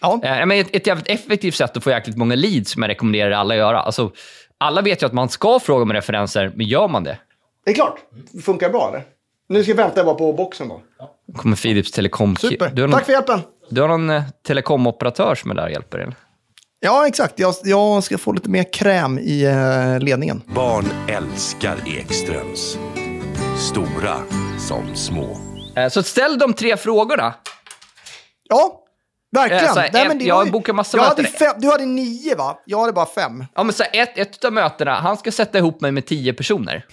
Ja. 0.00 0.20
Eh, 0.24 0.46
men 0.46 0.50
ett, 0.60 0.76
ett 0.76 0.86
jävligt 0.86 1.08
effektivt 1.08 1.54
sätt 1.54 1.76
att 1.76 1.84
få 1.84 1.90
jäkligt 1.90 2.16
många 2.16 2.34
leads 2.34 2.70
som 2.70 2.82
jag 2.82 2.88
rekommenderar 2.88 3.30
alla 3.30 3.54
att 3.54 3.58
göra. 3.58 3.80
Alltså, 3.80 4.10
alla 4.58 4.82
vet 4.82 5.02
ju 5.02 5.06
att 5.06 5.12
man 5.12 5.28
ska 5.28 5.60
fråga 5.60 5.82
om 5.82 5.92
referenser, 5.92 6.52
men 6.56 6.66
gör 6.66 6.88
man 6.88 7.04
det? 7.04 7.18
Det 7.64 7.70
är 7.70 7.74
klart. 7.74 7.98
Det 8.32 8.42
funkar 8.42 8.70
bra 8.70 8.88
eller? 8.88 9.04
Nu 9.48 9.62
ska 9.62 9.70
jag 9.70 9.76
vänta 9.76 10.04
bara 10.04 10.14
på 10.14 10.32
boxen 10.32 10.68
då. 10.68 10.82
kommer 11.36 11.56
Philips 11.56 11.92
Telekom... 11.92 12.36
Super. 12.36 12.70
Du 12.74 12.82
har 12.82 12.88
någon, 12.88 12.98
Tack 12.98 13.06
för 13.06 13.12
hjälpen. 13.12 13.40
du 13.70 13.80
har 13.80 13.88
någon 13.88 14.10
eh, 14.10 14.22
telekomoperatör 14.46 15.34
som 15.34 15.50
är 15.50 15.54
där 15.54 15.64
och 15.64 15.70
hjälper 15.70 15.98
er? 15.98 16.14
Ja, 16.80 17.06
exakt. 17.06 17.38
Jag, 17.38 17.54
jag 17.64 18.04
ska 18.04 18.18
få 18.18 18.32
lite 18.32 18.50
mer 18.50 18.72
kräm 18.72 19.18
i 19.18 19.44
eh, 19.44 20.04
ledningen. 20.04 20.42
Barn 20.46 20.84
älskar 21.08 21.76
Ekströms. 21.98 22.78
Stora 23.58 24.16
som 24.58 24.96
små. 24.96 25.36
Eh, 25.76 25.88
Så 25.88 26.02
ställ 26.02 26.38
de 26.38 26.52
tre 26.54 26.76
frågorna. 26.76 27.34
Ja, 28.48 28.84
verkligen. 29.32 29.64
Eh, 29.64 29.72
så 29.72 29.80
här, 29.80 29.90
Nej, 29.92 30.02
en- 30.02 30.08
men 30.08 30.18
det 30.18 30.24
jag 30.24 30.36
var 30.36 30.44
ju- 30.44 30.50
bokar 30.50 30.72
massa 30.72 30.96
jag 30.96 31.04
hade 31.04 31.22
möten. 31.22 31.38
fem, 31.38 31.54
Du 31.58 31.70
hade 31.70 31.86
nio 31.86 32.34
va? 32.36 32.58
Jag 32.66 32.80
hade 32.80 32.92
bara 32.92 33.06
fem. 33.06 33.44
Ja, 33.54 33.62
men 33.62 33.72
så 33.72 33.82
här, 33.82 34.02
ett, 34.02 34.18
ett 34.18 34.44
av 34.44 34.52
mötena, 34.52 34.94
han 34.94 35.16
ska 35.16 35.32
sätta 35.32 35.58
ihop 35.58 35.80
mig 35.80 35.92
med 35.92 36.06
tio 36.06 36.32
personer. 36.32 36.84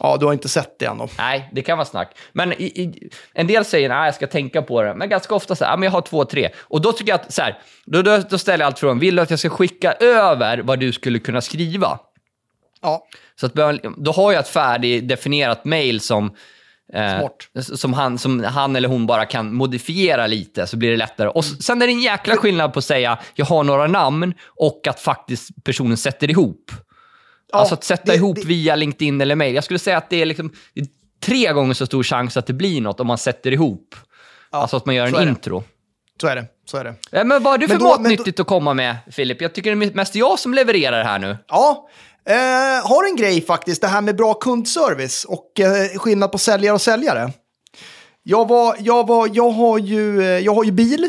Ja, 0.00 0.16
du 0.20 0.26
har 0.26 0.32
inte 0.32 0.48
sett 0.48 0.78
det 0.78 0.86
än 0.86 0.98
då. 0.98 1.08
Nej, 1.18 1.48
det 1.52 1.62
kan 1.62 1.78
vara 1.78 1.86
snack. 1.86 2.16
Men 2.32 2.52
i, 2.52 2.64
i, 2.64 3.10
en 3.34 3.46
del 3.46 3.64
säger 3.64 3.90
att 3.90 4.04
jag 4.06 4.14
ska 4.14 4.26
tänka 4.26 4.62
på 4.62 4.82
det, 4.82 4.94
men 4.94 5.08
ganska 5.08 5.34
ofta 5.34 5.54
så 5.56 5.64
här, 5.64 5.72
ja, 5.72 5.76
men 5.76 5.82
jag 5.84 5.90
har 5.90 6.00
två, 6.00 6.24
tre. 6.24 6.50
Och 6.60 6.80
då 6.80 6.92
tycker 6.92 7.12
jag 7.12 7.20
att, 7.20 7.32
så 7.32 7.42
här, 7.42 7.58
då, 7.86 8.02
då, 8.02 8.18
då 8.18 8.38
ställer 8.38 8.64
jag 8.64 8.66
allt 8.66 8.78
från, 8.78 8.98
vill 8.98 9.16
du 9.16 9.22
att 9.22 9.30
jag 9.30 9.38
ska 9.38 9.48
skicka 9.50 9.92
över 9.92 10.58
vad 10.58 10.78
du 10.80 10.92
skulle 10.92 11.18
kunna 11.18 11.40
skriva? 11.40 11.98
Ja, 12.82 13.06
Så 13.40 13.46
att, 13.46 13.52
då 13.96 14.12
har 14.12 14.32
jag 14.32 14.40
ett 14.40 14.48
färdigdefinierat 14.48 15.64
mail 15.64 16.00
som, 16.00 16.34
eh, 16.92 17.20
som, 17.60 17.92
han, 17.92 18.18
som 18.18 18.44
han 18.44 18.76
eller 18.76 18.88
hon 18.88 19.06
bara 19.06 19.26
kan 19.26 19.54
modifiera 19.54 20.26
lite, 20.26 20.66
så 20.66 20.76
blir 20.76 20.90
det 20.90 20.96
lättare. 20.96 21.28
Och 21.28 21.44
sen 21.44 21.82
är 21.82 21.86
det 21.86 21.92
en 21.92 22.00
jäkla 22.00 22.36
skillnad 22.36 22.72
på 22.72 22.78
att 22.78 22.84
säga, 22.84 23.18
jag 23.34 23.46
har 23.46 23.64
några 23.64 23.86
namn, 23.86 24.34
och 24.46 24.86
att 24.88 25.00
faktiskt 25.00 25.64
personen 25.64 25.96
sätter 25.96 26.30
ihop. 26.30 26.70
Ja, 27.52 27.58
alltså 27.58 27.74
att 27.74 27.84
sätta 27.84 28.04
det- 28.12 28.14
ihop 28.16 28.36
det- 28.36 28.46
via 28.48 28.76
LinkedIn 28.76 29.20
eller 29.20 29.34
mail. 29.34 29.54
Jag 29.54 29.64
skulle 29.64 29.78
säga 29.78 29.96
att 29.98 30.10
det 30.10 30.22
är, 30.22 30.26
liksom, 30.26 30.52
det 30.74 30.80
är 30.80 30.86
tre 31.22 31.52
gånger 31.52 31.74
så 31.74 31.86
stor 31.86 32.02
chans 32.02 32.36
att 32.36 32.46
det 32.46 32.52
blir 32.52 32.80
något 32.80 33.00
om 33.00 33.06
man 33.06 33.18
sätter 33.18 33.52
ihop. 33.52 33.94
alltså 34.50 34.76
att 34.76 34.86
man 34.86 34.94
gör 34.94 35.06
en 35.22 35.28
intro. 35.28 35.64
så 36.20 36.26
är 36.26 36.36
det. 36.36 36.44
Så 36.70 36.76
är 36.76 36.84
det. 36.84 37.24
Men 37.24 37.42
vad 37.42 37.52
har 37.52 37.58
du 37.58 37.68
för 37.68 37.78
då- 37.78 37.84
matnyttigt 37.88 38.40
att 38.40 38.46
komma 38.46 38.74
med, 38.74 38.96
Filip? 39.10 39.40
Jag 39.42 39.52
tycker 39.54 39.76
det 39.76 39.86
är 39.86 39.94
mest 39.94 40.14
jag 40.14 40.38
som 40.38 40.54
levererar 40.54 41.04
här 41.04 41.18
nu. 41.18 41.36
Ja, 41.48 41.88
eh, 42.28 42.88
har 42.88 43.04
en 43.08 43.16
grej 43.16 43.40
faktiskt. 43.42 43.80
Det 43.80 43.86
här 43.88 44.00
med 44.00 44.16
bra 44.16 44.34
kundservice 44.34 45.24
och 45.24 45.60
eh, 45.60 45.98
skillnad 45.98 46.32
på 46.32 46.38
säljare 46.38 46.74
och 46.74 46.82
säljare. 46.82 47.32
Jag, 48.22 48.48
var, 48.48 48.76
jag, 48.78 49.06
var, 49.06 49.30
jag, 49.32 49.50
har, 49.50 49.78
ju, 49.78 50.22
eh, 50.22 50.26
jag 50.38 50.54
har 50.54 50.64
ju 50.64 50.72
bil. 50.72 51.08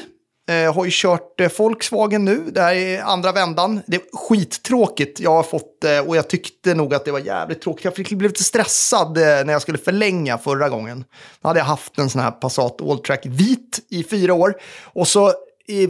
Eh, 0.49 0.73
har 0.73 0.85
ju 0.85 0.91
kört 0.93 1.39
eh, 1.41 1.51
Volkswagen 1.57 2.25
nu. 2.25 2.41
Det 2.51 2.61
här 2.61 2.73
är 2.75 3.01
andra 3.01 3.31
vändan. 3.31 3.81
Det 3.87 3.95
är 3.95 4.01
skittråkigt. 4.17 5.19
Jag 5.19 5.31
har 5.31 5.43
fått, 5.43 5.83
eh, 5.83 6.07
och 6.07 6.15
jag 6.17 6.27
tyckte 6.27 6.73
nog 6.73 6.93
att 6.93 7.05
det 7.05 7.11
var 7.11 7.19
jävligt 7.19 7.61
tråkigt. 7.61 7.85
Jag 7.85 7.95
fick- 7.95 8.09
blev 8.09 8.31
lite 8.31 8.43
stressad 8.43 9.17
eh, 9.17 9.23
när 9.23 9.51
jag 9.53 9.61
skulle 9.61 9.77
förlänga 9.77 10.37
förra 10.37 10.69
gången. 10.69 11.05
Då 11.41 11.47
hade 11.47 11.59
jag 11.59 11.65
haft 11.65 11.97
en 11.97 12.09
sån 12.09 12.21
här 12.21 12.31
Passat 12.31 12.81
Alltrack 12.81 13.25
vit 13.25 13.79
i 13.89 14.03
fyra 14.03 14.33
år. 14.33 14.53
Och 14.83 15.07
så 15.07 15.33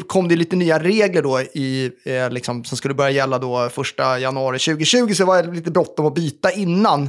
kom 0.07 0.27
det 0.27 0.35
lite 0.35 0.55
nya 0.55 0.79
regler 0.79 1.21
då 1.21 1.41
i, 1.41 1.91
eh, 2.05 2.29
liksom, 2.29 2.63
som 2.65 2.77
skulle 2.77 2.93
börja 2.93 3.09
gälla 3.11 3.39
då 3.39 3.69
första 3.69 4.19
januari 4.19 4.59
2020. 4.59 5.13
Så 5.13 5.23
det 5.23 5.27
var 5.27 5.43
lite 5.55 5.71
bråttom 5.71 6.05
att 6.05 6.15
byta 6.15 6.51
innan. 6.51 7.01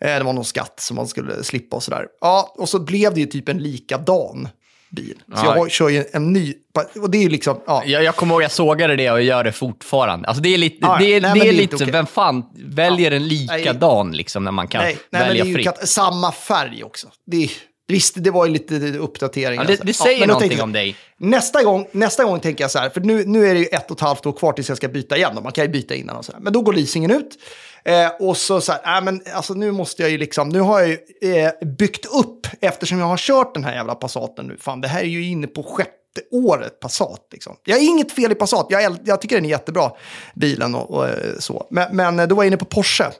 Eh, 0.00 0.18
det 0.18 0.22
var 0.22 0.32
någon 0.32 0.44
skatt 0.44 0.74
som 0.80 0.96
man 0.96 1.08
skulle 1.08 1.44
slippa 1.44 1.76
och 1.76 1.82
sådär. 1.82 2.06
Ja, 2.20 2.54
och 2.58 2.68
så 2.68 2.78
blev 2.78 3.14
det 3.14 3.20
ju 3.20 3.26
typ 3.26 3.48
en 3.48 3.58
likadan 3.58 4.48
bil. 4.90 5.14
Så 5.34 5.42
Ja. 5.46 5.56
jag 5.56 5.70
kör 5.70 5.88
ju 5.88 6.04
en 6.12 6.32
ny. 6.32 6.54
Och 7.02 7.10
det 7.10 7.18
är 7.18 7.22
ju 7.22 7.28
liksom, 7.28 7.60
ja. 7.66 7.82
Jag, 7.86 8.04
jag 8.04 8.16
kommer 8.16 8.34
ihåg 8.34 8.42
jag 8.42 8.50
sågade 8.50 8.96
det 8.96 9.10
och 9.10 9.22
gör 9.22 9.44
det 9.44 9.52
fortfarande. 9.52 10.28
Alltså 10.28 10.42
det 10.42 10.54
är 10.54 10.58
lite, 10.58 10.78
Ja, 10.80 10.96
det 11.00 11.04
är, 11.14 11.20
nej, 11.20 11.32
det 11.34 11.40
är 11.40 11.44
det 11.44 11.48
är 11.48 11.52
lite 11.52 11.76
okej. 11.76 11.90
vem 11.90 12.06
fan 12.06 12.44
väljer 12.64 13.10
en 13.10 13.28
likadan 13.28 14.12
liksom 14.12 14.44
när 14.44 14.52
man 14.52 14.68
kan 14.68 14.82
nej, 14.82 14.92
nej, 14.94 15.00
men 15.10 15.20
det 15.20 15.26
välja 15.28 15.42
är 15.42 15.46
ju 15.48 15.54
fritt? 15.54 15.66
kat- 15.66 15.86
samma 15.88 16.32
färg 16.32 16.84
också. 16.84 17.06
Det 17.26 17.44
är, 17.44 17.50
visst, 17.86 18.14
det 18.16 18.30
var 18.30 18.46
ju 18.46 18.52
lite 18.52 18.98
uppdatering. 18.98 19.60
Ja, 19.60 19.64
det, 19.64 19.80
det 19.82 19.92
säger 19.92 20.20
då 20.20 20.26
någonting 20.26 20.48
tänkte 20.48 20.62
om 20.62 20.72
dig. 20.72 20.96
Nästa 21.16 21.62
gång, 21.62 21.86
nästa 21.92 22.24
gång 22.24 22.40
tänker 22.40 22.64
jag 22.64 22.70
så 22.70 22.78
här, 22.78 22.90
för 22.90 23.00
nu, 23.00 23.24
nu 23.26 23.46
är 23.46 23.54
det 23.54 23.60
ju 23.60 23.66
ett 23.66 23.90
och 23.90 23.96
ett 23.96 24.00
halvt 24.00 24.26
år 24.26 24.32
kvar 24.32 24.52
tills 24.52 24.68
jag 24.68 24.76
ska 24.76 24.88
byta 24.88 25.16
igen. 25.16 25.32
Då. 25.34 25.40
Man 25.40 25.52
kan 25.52 25.64
ju 25.64 25.70
byta 25.70 25.94
innan 25.94 26.16
och 26.16 26.24
så 26.24 26.32
här. 26.32 26.40
Men 26.40 26.52
då 26.52 26.60
går 26.60 26.72
leasingen 26.72 27.10
ut. 27.10 27.38
Eh, 27.84 28.08
och 28.20 28.36
så 28.36 28.60
så 28.60 28.72
här, 28.72 28.98
äh, 28.98 29.04
men 29.04 29.22
alltså 29.34 29.54
nu 29.54 29.72
måste 29.72 30.02
jag 30.02 30.10
ju 30.10 30.18
liksom, 30.18 30.48
nu 30.48 30.60
har 30.60 30.80
jag 30.80 30.88
ju 30.88 30.98
eh, 31.34 31.50
byggt 31.78 32.06
upp, 32.06 32.46
eftersom 32.60 32.98
jag 32.98 33.06
har 33.06 33.16
kört 33.16 33.54
den 33.54 33.64
här 33.64 33.74
jävla 33.74 33.94
Passaten 33.94 34.46
nu. 34.46 34.56
Fan, 34.60 34.80
det 34.80 34.88
här 34.88 35.00
är 35.00 35.04
ju 35.04 35.26
inne 35.26 35.46
på 35.46 35.62
sjätte 35.62 35.92
året 36.30 36.80
Passat. 36.80 37.28
Liksom. 37.32 37.56
Jag 37.64 37.76
har 37.76 37.82
inget 37.82 38.12
fel 38.12 38.32
i 38.32 38.34
Passat, 38.34 38.66
jag, 38.70 38.96
jag 39.04 39.20
tycker 39.20 39.36
den 39.36 39.44
är 39.44 39.48
jättebra, 39.48 39.90
bilen 40.34 40.74
och, 40.74 40.90
och 40.90 41.08
eh, 41.08 41.38
så. 41.38 41.66
Men, 41.70 41.96
men 41.96 42.18
eh, 42.18 42.26
då 42.26 42.34
var 42.34 42.42
jag 42.42 42.48
inne 42.48 42.56
på 42.56 42.64
Porsche 42.64 43.10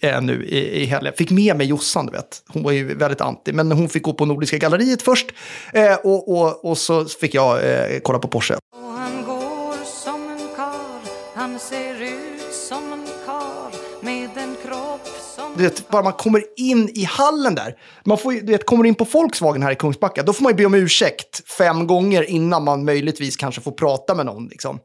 eh, 0.00 0.22
nu 0.22 0.44
i, 0.44 0.82
i 0.82 0.84
helgen. 0.84 1.12
Fick 1.16 1.30
med 1.30 1.56
mig 1.56 1.66
Jossan, 1.66 2.06
du 2.06 2.12
vet. 2.12 2.42
Hon 2.48 2.62
var 2.62 2.72
ju 2.72 2.94
väldigt 2.94 3.20
anti, 3.20 3.52
men 3.52 3.72
hon 3.72 3.88
fick 3.88 4.02
gå 4.02 4.12
på 4.12 4.26
Nordiska 4.26 4.58
galleriet 4.58 5.02
först. 5.02 5.26
Eh, 5.72 5.94
och, 5.94 6.38
och, 6.38 6.64
och 6.64 6.78
så 6.78 7.04
fick 7.04 7.34
jag 7.34 7.64
eh, 7.64 7.98
kolla 8.02 8.18
på 8.18 8.28
Porsche. 8.28 8.54
Och 8.54 8.92
han 8.92 9.24
går 9.24 9.84
som 9.84 10.30
en 10.30 10.56
kar 10.56 11.00
Han 11.34 11.58
ser 11.58 12.02
ut 12.02 12.52
som 12.52 12.92
en 12.92 13.06
kar 13.26 14.04
Med 14.04 14.30
en 14.36 14.56
kropp 14.64 15.08
som 15.36 15.52
Du 15.56 15.62
vet, 15.62 15.88
bara 15.88 16.02
man 16.02 16.12
kommer 16.12 16.44
in 16.56 16.88
i 16.94 17.04
hallen 17.04 17.54
där. 17.54 17.74
Man 18.04 18.18
får 18.18 18.32
du 18.32 18.52
vet, 18.52 18.66
kommer 18.66 18.84
in 18.84 18.94
på 18.94 19.04
Volkswagen 19.04 19.62
här 19.62 19.72
i 19.72 19.76
Kungsbacka, 19.76 20.22
då 20.22 20.32
får 20.32 20.42
man 20.42 20.52
ju 20.52 20.56
be 20.56 20.64
om 20.64 20.74
ursäkt 20.74 21.48
fem 21.48 21.86
gånger 21.86 22.30
innan 22.30 22.64
man 22.64 22.84
möjligtvis 22.84 23.36
kanske 23.36 23.60
får 23.60 23.72
prata 23.72 24.14
med 24.14 24.26
någon. 24.26 24.48
Liksom. 24.48 24.78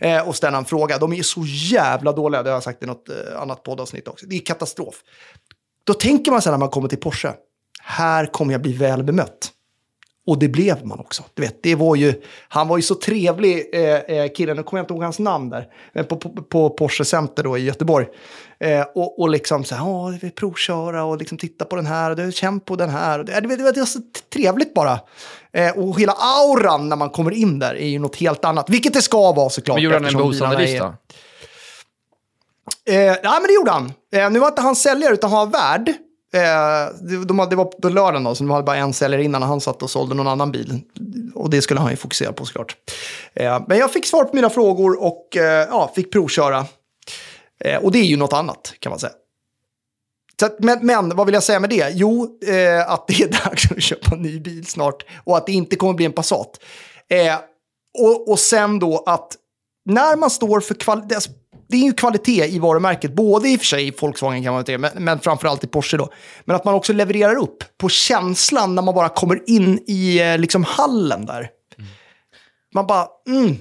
Eh, 0.00 0.28
och 0.28 0.36
ställa 0.36 0.58
en 0.58 0.64
fråga. 0.64 0.98
De 0.98 1.12
är 1.12 1.16
ju 1.16 1.22
så 1.22 1.44
jävla 1.46 2.12
dåliga, 2.12 2.42
det 2.42 2.50
har 2.50 2.56
jag 2.56 2.62
sagt 2.62 2.82
i 2.82 2.86
något 2.86 3.08
eh, 3.08 3.40
annat 3.40 3.62
poddavsnitt 3.62 4.08
också. 4.08 4.26
Det 4.26 4.36
är 4.36 4.40
katastrof. 4.40 5.02
Då 5.84 5.94
tänker 5.94 6.30
man 6.30 6.42
så 6.42 6.48
här 6.48 6.52
när 6.52 6.58
man 6.58 6.68
kommer 6.68 6.88
till 6.88 7.00
Porsche, 7.00 7.34
här 7.82 8.26
kommer 8.26 8.52
jag 8.52 8.62
bli 8.62 8.72
väl 8.72 9.04
bemött. 9.04 9.52
Och 10.28 10.38
det 10.38 10.48
blev 10.48 10.86
man 10.86 11.00
också. 11.00 11.22
Du 11.34 11.42
vet, 11.42 11.62
det 11.62 11.74
var 11.74 11.96
ju, 11.96 12.14
han 12.48 12.68
var 12.68 12.76
ju 12.76 12.82
så 12.82 12.94
trevlig, 12.94 13.70
eh, 13.72 13.82
eh, 13.82 14.28
killen, 14.36 14.56
nu 14.56 14.62
kommer 14.62 14.78
jag 14.78 14.84
inte 14.84 14.94
ihåg 14.94 15.02
hans 15.02 15.18
namn 15.18 15.50
där, 15.50 16.02
på, 16.02 16.16
på, 16.16 16.28
på 16.28 16.70
Porsche 16.70 17.04
Center 17.04 17.42
då 17.42 17.58
i 17.58 17.64
Göteborg. 17.64 18.06
Eh, 18.60 18.84
och, 18.94 19.20
och 19.20 19.28
liksom 19.28 19.64
så 19.64 19.74
här, 19.74 19.86
ja, 19.86 20.18
vi 20.22 20.30
provköra 20.30 21.04
och 21.04 21.18
liksom 21.18 21.38
titta 21.38 21.64
på 21.64 21.76
den 21.76 21.86
här, 21.86 22.26
och 22.26 22.32
känt 22.32 22.64
på 22.64 22.76
den 22.76 22.90
här. 22.90 23.18
Det, 23.18 23.40
det, 23.40 23.56
det, 23.56 23.80
var 23.80 23.86
så 23.86 24.00
trevligt 24.32 24.74
bara. 24.74 25.00
Eh, 25.52 25.78
och 25.78 26.00
hela 26.00 26.12
auran 26.12 26.88
när 26.88 26.96
man 26.96 27.10
kommer 27.10 27.30
in 27.30 27.58
där 27.58 27.74
är 27.74 27.88
ju 27.88 27.98
något 27.98 28.16
helt 28.16 28.44
annat, 28.44 28.70
vilket 28.70 28.92
det 28.92 29.02
ska 29.02 29.32
vara 29.32 29.50
såklart. 29.50 29.76
Men 29.76 29.84
gjorde 29.84 29.96
han 29.96 30.06
en 30.06 30.12
behovsanalys 30.12 30.80
då? 30.80 30.94
Eh, 32.92 33.16
ja, 33.22 33.38
men 33.40 33.46
det 33.46 33.54
gjorde 33.54 33.70
han. 33.70 33.92
Eh, 34.12 34.30
nu 34.30 34.38
var 34.38 34.48
inte 34.48 34.62
han 34.62 34.76
säljare, 34.76 35.14
utan 35.14 35.30
han 35.30 35.50
var 35.50 35.60
värd. 35.60 35.94
Eh, 36.34 36.40
det- 37.00 37.24
de 37.24 37.38
hade, 37.38 37.50
det 37.50 37.56
var 37.56 37.64
på 37.64 37.88
lördagen 37.88 38.24
då, 38.24 38.34
så 38.34 38.44
de 38.44 38.50
hade 38.50 38.62
bara 38.64 38.76
en 38.76 38.92
säljare 38.92 39.24
innan 39.24 39.42
och 39.42 39.48
han 39.48 39.60
satt 39.60 39.82
och 39.82 39.90
sålde 39.90 40.14
någon 40.14 40.28
annan 40.28 40.52
bil. 40.52 40.80
Och 41.34 41.50
det 41.50 41.62
skulle 41.62 41.80
han 41.80 41.90
ju 41.90 41.96
fokusera 41.96 42.32
på 42.32 42.44
såklart. 42.46 42.76
Eh, 43.34 43.62
men 43.68 43.78
jag 43.78 43.92
fick 43.92 44.06
svar 44.06 44.24
på 44.24 44.36
mina 44.36 44.50
frågor 44.50 45.02
och 45.02 45.36
eh, 45.36 45.68
ja, 45.70 45.92
fick 45.94 46.12
provköra. 46.12 46.66
Eh, 47.64 47.76
och 47.84 47.92
det 47.92 47.98
är 47.98 48.04
ju 48.04 48.16
något 48.16 48.32
annat 48.32 48.72
kan 48.78 48.90
man 48.90 48.98
säga. 48.98 49.12
Så 50.40 50.48
men, 50.58 50.86
men 50.86 51.16
vad 51.16 51.26
vill 51.26 51.34
jag 51.34 51.42
säga 51.42 51.60
med 51.60 51.70
det? 51.70 51.90
Jo, 51.94 52.38
eh, 52.46 52.90
att 52.90 53.06
det 53.06 53.22
är 53.22 53.28
dags 53.44 53.70
att 53.72 53.82
köpa 53.82 54.14
en 54.14 54.22
ny 54.22 54.40
bil 54.40 54.66
snart 54.66 55.04
och 55.24 55.36
att 55.36 55.46
det 55.46 55.52
inte 55.52 55.76
kommer 55.76 55.94
bli 55.94 56.04
en 56.06 56.12
Passat. 56.12 56.60
Eh, 57.10 57.36
och, 57.98 58.30
och 58.30 58.38
sen 58.38 58.78
då 58.78 59.02
att 59.06 59.36
när 59.84 60.16
man 60.16 60.30
står 60.30 60.60
för 60.60 60.74
kvalitet, 60.74 61.14
alltså, 61.14 61.30
det 61.68 61.76
är 61.76 61.80
ju 61.84 61.92
kvalitet 61.92 62.46
i 62.46 62.58
varumärket, 62.58 63.12
både 63.12 63.48
i 63.48 63.56
och 63.56 63.60
för 63.60 63.66
sig 63.66 63.88
i 63.88 63.92
Volkswagen 64.00 64.44
kan 64.44 64.52
man 64.54 64.64
säga, 64.64 64.78
men, 64.78 64.90
men 64.94 65.20
framförallt 65.20 65.64
i 65.64 65.66
Porsche 65.66 65.96
då. 65.96 66.12
Men 66.44 66.56
att 66.56 66.64
man 66.64 66.74
också 66.74 66.92
levererar 66.92 67.36
upp 67.36 67.64
på 67.78 67.88
känslan 67.88 68.74
när 68.74 68.82
man 68.82 68.94
bara 68.94 69.08
kommer 69.08 69.50
in 69.50 69.78
i 69.86 70.20
eh, 70.20 70.38
liksom 70.38 70.64
hallen 70.64 71.26
där. 71.26 71.50
Man 72.74 72.86
bara, 72.86 73.06
mm, 73.28 73.56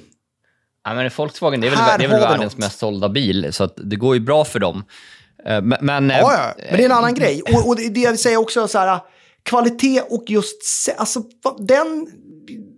Ja, 0.83 0.93
men 0.93 1.11
Volkswagen, 1.17 1.61
det 1.61 1.67
är 1.67 1.71
väl, 1.71 1.79
det 1.99 2.03
är 2.03 2.07
väl 2.09 2.19
världens 2.21 2.53
något. 2.53 2.57
mest 2.57 2.79
sålda 2.79 3.09
bil, 3.09 3.53
så 3.53 3.63
att 3.63 3.73
det 3.77 3.95
går 3.95 4.15
ju 4.15 4.21
bra 4.21 4.45
för 4.45 4.59
dem. 4.59 4.83
Eh, 5.45 5.61
Men, 5.61 5.77
men, 5.81 6.11
eh, 6.11 6.17
Ja, 6.17 6.33
ja, 6.33 6.53
men 6.69 6.77
det 6.77 6.81
är 6.83 6.85
en 6.85 6.91
annan 6.97 7.13
grej. 7.13 7.41
Och, 7.41 7.67
och 7.67 7.75
det 7.75 7.99
jag 7.99 8.11
vill 8.11 8.19
säga 8.21 8.39
också, 8.39 8.67
så 8.67 8.79
här, 8.79 8.99
kvalitet 9.43 10.01
och 10.09 10.23
just 10.27 10.89
alltså, 10.97 11.23
den 11.59 12.07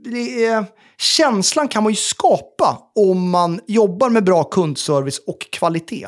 det 0.03 0.45
är, 0.45 0.65
känslan 0.99 1.67
kan 1.67 1.83
man 1.83 1.91
ju 1.91 1.95
skapa 1.95 2.91
om 2.95 3.29
man 3.29 3.59
jobbar 3.67 4.09
med 4.09 4.23
bra 4.23 4.43
kundservice 4.43 5.21
och 5.27 5.39
kvalitet. 5.51 6.07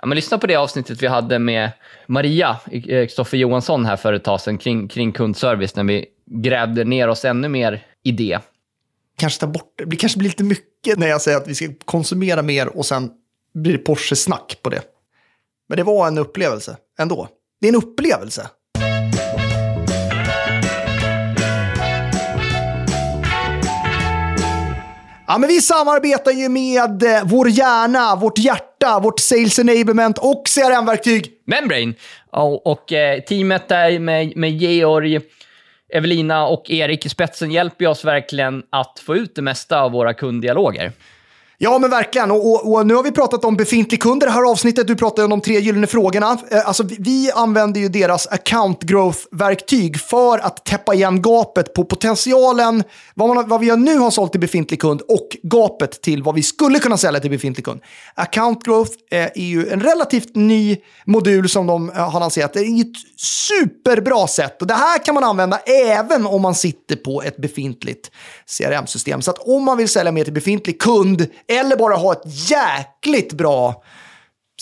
Ja, 0.00 0.06
men 0.06 0.16
lyssna 0.16 0.38
på 0.38 0.46
det 0.46 0.56
avsnittet 0.56 1.02
vi 1.02 1.06
hade 1.06 1.38
med 1.38 1.70
Maria 2.06 2.56
eh, 2.70 2.82
Kristoffer 2.82 3.36
Johansson 3.36 3.84
här 3.84 3.96
för 3.96 4.12
ett 4.12 4.24
tag 4.24 4.40
sedan 4.40 4.58
kring, 4.58 4.88
kring 4.88 5.12
kundservice, 5.12 5.76
när 5.76 5.84
vi 5.84 6.06
grävde 6.26 6.84
ner 6.84 7.08
oss 7.08 7.24
ännu 7.24 7.48
mer 7.48 7.86
i 8.04 8.12
det. 8.12 8.38
Kanske 9.18 9.40
ta 9.40 9.46
bort 9.46 9.72
det. 9.76 9.84
Det 9.84 9.96
kanske 9.96 10.18
blir 10.18 10.28
lite 10.28 10.44
mycket 10.44 10.98
när 10.98 11.06
jag 11.06 11.20
säger 11.20 11.38
att 11.38 11.48
vi 11.48 11.54
ska 11.54 11.68
konsumera 11.84 12.42
mer 12.42 12.76
och 12.76 12.86
sen 12.86 13.10
blir 13.54 13.72
det 13.72 13.78
Porsche-snack 13.78 14.58
på 14.62 14.70
det. 14.70 14.82
Men 15.68 15.76
det 15.76 15.82
var 15.82 16.08
en 16.08 16.18
upplevelse 16.18 16.76
ändå. 16.98 17.28
Det 17.60 17.66
är 17.66 17.72
en 17.72 17.76
upplevelse. 17.76 18.50
Ja, 25.30 25.38
men 25.38 25.48
vi 25.48 25.60
samarbetar 25.60 26.30
ju 26.30 26.48
med 26.48 27.02
eh, 27.02 27.22
vår 27.24 27.48
hjärna, 27.48 28.16
vårt 28.16 28.38
hjärta, 28.38 29.00
vårt 29.00 29.20
sales 29.20 29.58
enablement 29.58 30.18
och 30.18 30.42
CRM-verktyg. 30.54 31.32
Membrane 31.44 31.94
och, 32.30 32.66
och 32.66 32.92
eh, 32.92 33.20
teamet 33.20 33.68
där 33.68 33.98
med, 33.98 34.36
med 34.36 34.50
Georg, 34.50 35.20
Evelina 35.94 36.46
och 36.46 36.70
Erik 36.70 37.06
i 37.06 37.08
spetsen 37.08 37.50
hjälper 37.50 37.86
oss 37.86 38.04
verkligen 38.04 38.62
att 38.70 38.98
få 39.06 39.16
ut 39.16 39.34
det 39.34 39.42
mesta 39.42 39.80
av 39.80 39.92
våra 39.92 40.14
kunddialoger. 40.14 40.92
Ja, 41.60 41.78
men 41.78 41.90
verkligen. 41.90 42.30
Och, 42.30 42.46
och, 42.46 42.72
och 42.72 42.86
nu 42.86 42.94
har 42.94 43.02
vi 43.02 43.12
pratat 43.12 43.44
om 43.44 43.56
befintlig 43.56 44.02
kund 44.02 44.22
i 44.22 44.26
det 44.26 44.32
här 44.32 44.50
avsnittet. 44.50 44.86
Du 44.86 44.96
pratade 44.96 45.24
om 45.24 45.30
de 45.30 45.40
tre 45.40 45.60
gyllene 45.60 45.86
frågorna. 45.86 46.38
Eh, 46.50 46.68
alltså, 46.68 46.82
vi, 46.82 46.96
vi 46.98 47.30
använder 47.30 47.80
ju 47.80 47.88
deras 47.88 48.26
account 48.26 48.82
growth-verktyg 48.82 50.00
för 50.00 50.38
att 50.38 50.64
täppa 50.64 50.94
igen 50.94 51.22
gapet 51.22 51.74
på 51.74 51.84
potentialen, 51.84 52.84
vad, 53.14 53.28
man, 53.28 53.48
vad 53.48 53.60
vi 53.60 53.76
nu 53.76 53.98
har 53.98 54.10
sålt 54.10 54.32
till 54.32 54.40
befintlig 54.40 54.80
kund 54.80 55.00
och 55.00 55.36
gapet 55.42 56.02
till 56.02 56.22
vad 56.22 56.34
vi 56.34 56.42
skulle 56.42 56.78
kunna 56.78 56.96
sälja 56.96 57.20
till 57.20 57.30
befintlig 57.30 57.64
kund. 57.64 57.80
Account 58.14 58.64
growth 58.64 58.92
eh, 59.10 59.24
är 59.24 59.30
ju 59.36 59.68
en 59.68 59.80
relativt 59.80 60.36
ny 60.36 60.76
modul 61.04 61.48
som 61.48 61.66
de 61.66 61.90
eh, 61.90 62.10
har 62.10 62.20
lanserat. 62.20 62.52
Det 62.52 62.60
är 62.60 62.80
ett 62.80 62.96
superbra 63.20 64.26
sätt 64.26 64.60
och 64.60 64.66
det 64.68 64.74
här 64.74 65.04
kan 65.04 65.14
man 65.14 65.24
använda 65.24 65.58
även 65.88 66.26
om 66.26 66.42
man 66.42 66.54
sitter 66.54 66.96
på 66.96 67.22
ett 67.22 67.36
befintligt 67.36 68.10
CRM-system. 68.58 69.22
Så 69.22 69.30
att 69.30 69.38
om 69.38 69.64
man 69.64 69.76
vill 69.76 69.88
sälja 69.88 70.12
mer 70.12 70.24
till 70.24 70.32
befintlig 70.32 70.80
kund 70.80 71.26
eller 71.52 71.76
bara 71.76 71.96
ha 71.96 72.12
ett 72.12 72.50
jäkligt 72.50 73.32
bra 73.32 73.82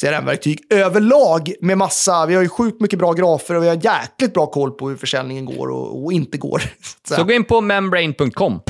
CRM-verktyg 0.01 0.61
överlag 0.71 1.53
med 1.61 1.79
massa, 1.79 2.27
vi 2.27 2.35
har 2.35 2.43
ju 2.43 2.49
sjukt 2.49 2.81
mycket 2.81 2.99
bra 2.99 3.13
grafer 3.13 3.55
och 3.55 3.63
vi 3.63 3.69
har 3.69 3.85
jäkligt 3.85 4.35
bra 4.35 4.47
koll 4.47 4.71
på 4.71 4.89
hur 4.89 4.97
försäljningen 4.97 5.45
går 5.45 5.69
och, 5.69 6.05
och 6.05 6.13
inte 6.13 6.39
går. 6.39 6.63
Så. 7.09 7.15
Så 7.15 7.25
gå 7.25 7.33
in 7.33 7.45
på 7.45 7.61
membrane.com. 7.61 8.61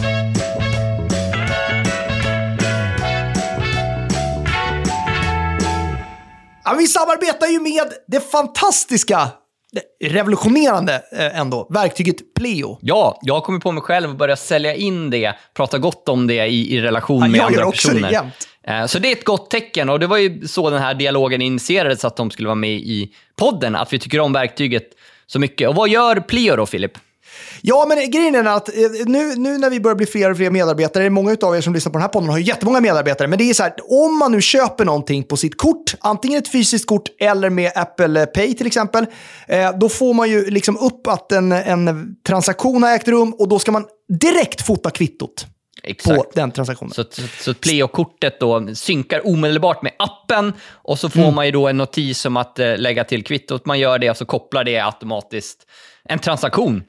Ja, 6.65 6.75
vi 6.79 6.87
samarbetar 6.87 7.47
ju 7.47 7.61
med 7.61 7.93
det 8.07 8.31
fantastiska, 8.31 9.29
revolutionerande 10.05 11.03
eh, 11.13 11.39
ändå, 11.41 11.67
verktyget 11.71 12.35
Pleo. 12.35 12.79
Ja, 12.83 13.19
jag 13.23 13.43
kommit 13.45 13.63
på 13.63 13.73
mig 13.73 13.83
själv 13.83 14.11
och 14.11 14.17
börjat 14.17 14.39
sälja 14.39 14.75
in 14.75 15.11
det, 15.11 15.33
prata 15.57 15.79
gott 15.79 16.09
om 16.09 16.27
det 16.27 16.47
i, 16.47 16.77
i 16.77 16.81
relation 16.81 17.21
Ja, 17.23 17.29
med 17.29 17.39
jag 17.39 17.47
andra 17.47 17.65
det 17.65 17.71
personer. 17.71 18.11
jämt. 18.11 18.35
Eh, 18.67 18.87
Så 18.87 18.99
det 18.99 19.09
är 19.09 19.13
ett 19.13 19.25
gott 19.25 19.51
tecken 19.51 19.89
och 19.91 20.01
det 20.01 20.07
var 20.07 20.17
ju 20.17 20.47
så 20.49 20.71
den 20.71 20.83
här 20.83 20.95
dialogen 20.95 21.43
initierades, 21.43 22.05
att 22.05 22.17
de 22.17 22.31
skulle 22.31 22.49
vara 22.49 22.55
med 22.55 22.71
i 22.75 23.11
podden, 23.37 23.77
att 23.77 23.93
vi 23.93 23.99
tycker 23.99 24.21
om 24.21 24.33
verktyget 24.33 24.85
så 25.27 25.39
mycket. 25.39 25.69
Och 25.69 25.75
vad 25.75 25.89
gör 25.89 26.21
Plio 26.21 26.57
då, 26.57 26.67
Filip? 26.67 26.93
Ja, 27.63 27.87
men 27.89 28.11
grejen 28.11 28.35
är 28.35 28.45
att 28.45 28.69
eh, 28.69 28.75
nu, 29.07 29.35
nu 29.37 29.59
när 29.59 29.71
vi 29.71 29.81
börjar 29.81 29.97
bli 29.97 30.07
fler 30.07 30.31
och 30.31 30.37
fler 30.37 30.51
medarbetare, 30.51 31.11
många 31.11 31.37
av 31.43 31.57
er 31.57 31.61
som 31.61 31.75
lyssnar 31.75 31.93
på 31.93 31.99
den 31.99 32.03
här 32.03 32.09
podden 32.09 32.29
har 32.29 32.39
ju 32.39 32.45
jättemånga 32.45 32.81
medarbetare, 32.81 33.29
men 33.29 33.39
det 33.39 33.51
är 33.51 33.55
så 33.55 33.63
här, 33.63 33.73
om 33.89 34.19
man 34.19 34.33
nu 34.33 34.41
köper 34.41 34.85
någonting 34.85 35.25
på 35.25 35.37
sitt 35.37 35.57
kort, 35.57 35.95
antingen 36.01 36.39
ett 36.39 36.53
fysiskt 36.53 36.87
kort 36.87 37.09
eller 37.21 37.51
med 37.51 37.73
Apple 37.75 38.27
Pay 38.27 38.55
till 38.55 38.67
exempel, 38.67 39.07
eh, 39.49 39.79
då 39.79 39.89
får 39.89 40.15
man 40.15 40.31
ju 40.31 40.51
liksom 40.51 40.77
upp 40.77 41.07
att 41.07 41.33
en, 41.33 41.53
en 41.53 42.15
transaktion 42.27 42.83
har 42.83 42.95
ägt 42.95 43.09
rum 43.09 43.33
och 43.39 43.49
då 43.49 43.59
ska 43.59 43.73
man 43.73 43.85
direkt 44.21 44.67
fota 44.67 44.91
kvittot 44.91 45.47
Exakt. 45.83 46.17
på 46.17 46.25
den 46.35 46.51
transaktionen. 46.51 46.95
Så, 46.95 47.05
så, 47.11 47.23
så 47.41 47.55
Pleo-kortet 47.55 48.41
då 48.41 48.75
synkar 48.75 49.27
omedelbart 49.27 49.83
med 49.83 49.93
appen 49.99 50.53
och 50.71 50.99
så 50.99 51.09
får 51.11 51.21
Mm. 51.21 51.35
man 51.35 51.47
ju 51.47 51.53
då 51.53 51.69
en 51.69 51.77
notis 51.77 52.27
om 52.27 52.37
att 52.37 52.59
eh, 52.59 52.77
lägga 52.77 53.05
till 53.05 53.25
kvittot. 53.25 53.67
Man 53.67 53.79
gör 53.79 53.99
det 53.99 54.11
och 54.11 54.17
så 54.17 54.25
kopplar 54.25 54.65
det 54.65 54.79
automatiskt 54.79 55.67
en 56.09 56.19
transaktion. 56.19 56.83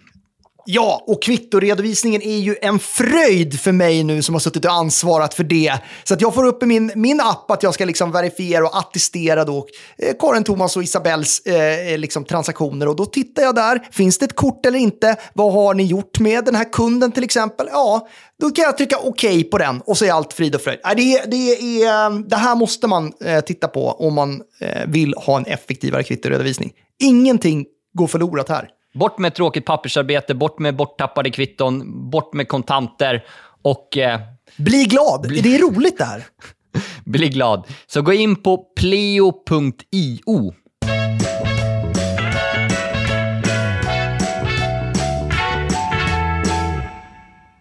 Ja, 0.69 1.03
och 1.07 1.23
kvittoredovisningen 1.23 2.21
är 2.21 2.37
ju 2.37 2.55
en 2.61 2.79
fröjd 2.79 3.59
för 3.59 3.71
mig 3.71 4.03
nu 4.03 4.21
som 4.21 4.35
har 4.35 4.39
suttit 4.39 4.65
och 4.65 4.71
ansvarat 4.71 5.33
för 5.33 5.43
det. 5.43 5.73
Så 6.03 6.13
att 6.13 6.21
jag 6.21 6.33
får 6.33 6.45
upp 6.45 6.63
i 6.63 6.65
min, 6.65 6.91
min 6.95 7.21
app 7.21 7.51
att 7.51 7.63
jag 7.63 7.73
ska 7.73 7.85
liksom 7.85 8.11
verifiera 8.11 8.65
och 8.65 8.77
attestera 8.77 9.45
då 9.45 9.67
eh, 9.97 10.15
Karin, 10.19 10.43
Thomas 10.43 10.77
och 10.77 10.83
Isabells 10.83 11.39
eh, 11.45 11.91
eh, 11.91 11.97
liksom 11.97 12.25
transaktioner. 12.25 12.87
Och 12.87 12.95
då 12.95 13.05
tittar 13.05 13.43
jag 13.43 13.55
där, 13.55 13.87
finns 13.91 14.17
det 14.17 14.25
ett 14.25 14.35
kort 14.35 14.65
eller 14.65 14.79
inte? 14.79 15.15
Vad 15.33 15.53
har 15.53 15.73
ni 15.73 15.83
gjort 15.83 16.19
med 16.19 16.45
den 16.45 16.55
här 16.55 16.73
kunden 16.73 17.11
till 17.11 17.23
exempel? 17.23 17.67
Ja, 17.71 18.07
då 18.39 18.49
kan 18.49 18.63
jag 18.63 18.77
trycka 18.77 18.97
okej 19.03 19.43
på 19.43 19.57
den 19.57 19.81
och 19.81 19.97
så 19.97 20.05
är 20.05 20.11
allt 20.11 20.33
frid 20.33 20.55
och 20.55 20.61
fröjd. 20.61 20.79
Det, 20.83 21.23
det, 21.31 21.83
är, 21.83 22.05
eh, 22.05 22.19
det 22.19 22.35
här 22.35 22.55
måste 22.55 22.87
man 22.87 23.13
eh, 23.23 23.39
titta 23.39 23.67
på 23.67 23.91
om 23.91 24.13
man 24.13 24.41
eh, 24.61 24.87
vill 24.87 25.13
ha 25.17 25.37
en 25.37 25.45
effektivare 25.45 26.03
kvittoredovisning. 26.03 26.71
Ingenting 26.99 27.65
går 27.93 28.07
förlorat 28.07 28.49
här. 28.49 28.69
Bort 28.97 29.17
med 29.17 29.35
tråkigt 29.35 29.65
pappersarbete, 29.65 30.35
bort 30.35 30.59
med 30.59 30.75
borttappade 30.75 31.29
kvitton, 31.29 32.09
bort 32.09 32.33
med 32.33 32.47
kontanter 32.47 33.25
och 33.61 33.97
eh, 33.97 34.19
Bli 34.57 34.83
glad, 34.83 35.29
det 35.43 35.55
är 35.55 35.59
roligt 35.59 35.97
det 35.97 36.05
här. 36.05 36.25
bli 37.05 37.29
glad. 37.29 37.67
Så 37.87 38.01
gå 38.01 38.13
in 38.13 38.35
på 38.35 38.57
pleo.io. 38.79 40.53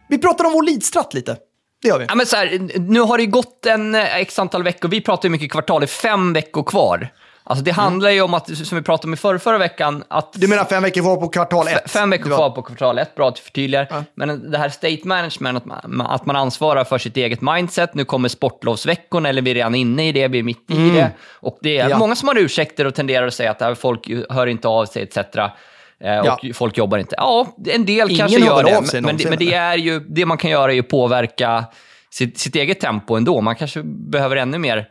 Vi 0.08 0.18
pratar 0.18 0.44
om 0.44 0.52
vår 0.52 0.62
lidstratt 0.62 1.14
lite. 1.14 1.36
Det 1.82 1.88
gör 1.88 1.98
vi. 1.98 2.04
Ja, 2.08 2.14
men 2.14 2.26
så 2.26 2.36
här, 2.36 2.78
nu 2.78 3.00
har 3.00 3.18
det 3.18 3.26
gått 3.26 3.66
en 3.66 3.94
eh, 3.94 4.16
x 4.16 4.38
antal 4.38 4.62
veckor. 4.62 4.88
Vi 4.88 5.00
pratar 5.00 5.28
ju 5.28 5.30
mycket 5.30 5.52
kvartal, 5.52 5.80
det 5.80 5.84
är 5.84 5.86
fem 5.86 6.32
veckor 6.32 6.62
kvar. 6.62 7.08
Alltså 7.48 7.64
det 7.64 7.70
handlar 7.70 8.10
ju 8.10 8.22
om 8.22 8.34
att, 8.34 8.56
som 8.66 8.78
vi 8.78 8.82
pratade 8.84 9.06
om 9.08 9.14
i 9.14 9.16
förra, 9.16 9.38
förra 9.38 9.58
veckan, 9.58 10.04
att 10.08 10.32
Du 10.32 10.48
menar 10.48 10.64
fem 10.64 10.82
veckor 10.82 11.00
kvar 11.02 11.16
på 11.16 11.28
kvartal 11.28 11.68
ett? 11.68 11.90
Fem 11.90 12.10
veckor 12.10 12.24
kvar 12.30 12.50
på 12.50 12.62
kvartal 12.62 12.98
ett, 12.98 13.14
bra 13.14 13.28
att 13.28 13.36
du 13.36 13.42
förtydligar. 13.42 13.86
Ja. 13.90 14.04
Men 14.14 14.50
det 14.50 14.58
här 14.58 14.68
state 14.68 15.00
management, 15.04 15.56
att 15.58 15.84
man, 15.86 16.06
att 16.06 16.26
man 16.26 16.36
ansvarar 16.36 16.84
för 16.84 16.98
sitt 16.98 17.16
eget 17.16 17.40
mindset. 17.40 17.94
Nu 17.94 18.04
kommer 18.04 18.28
sportlovsveckorna, 18.28 19.28
eller 19.28 19.42
vi 19.42 19.50
är 19.50 19.54
redan 19.54 19.74
inne 19.74 20.08
i 20.08 20.12
det, 20.12 20.28
vi 20.28 20.38
är 20.38 20.42
mitt 20.42 20.70
i 20.70 20.90
det. 20.90 21.10
Och 21.32 21.58
det 21.62 21.70
är 21.78 21.80
Mm. 21.80 21.90
Ja. 21.90 21.98
många 21.98 22.16
som 22.16 22.28
har 22.28 22.38
ursäkter 22.38 22.84
och 22.84 22.94
tenderar 22.94 23.26
att 23.26 23.34
säga 23.34 23.50
att 23.58 23.78
folk 23.78 24.10
hör 24.30 24.46
inte 24.46 24.68
av 24.68 24.86
sig 24.86 25.02
etc. 25.02 25.16
Eh, 25.16 26.18
Och 26.18 26.26
Ja. 26.26 26.38
folk 26.54 26.78
jobbar 26.78 26.98
inte. 26.98 27.14
Ja, 27.18 27.46
en 27.66 27.84
del 27.84 28.10
Ingen 28.10 28.18
kanske 28.18 28.38
gör 28.38 28.64
det, 28.64 28.80
men, 28.92 29.04
men, 29.04 29.16
det, 29.16 29.28
men 29.30 29.38
det, 29.38 29.54
är 29.54 29.76
ju, 29.76 30.00
det 30.00 30.26
man 30.26 30.38
kan 30.38 30.50
göra 30.50 30.70
är 30.72 30.76
ju 30.76 30.82
påverka 30.82 31.64
sitt, 32.10 32.38
sitt 32.38 32.56
eget 32.56 32.80
tempo 32.80 33.14
ändå. 33.16 33.40
Man 33.40 33.54
kanske 33.56 33.82
behöver 33.84 34.36
ännu 34.36 34.58
mer 34.58 34.88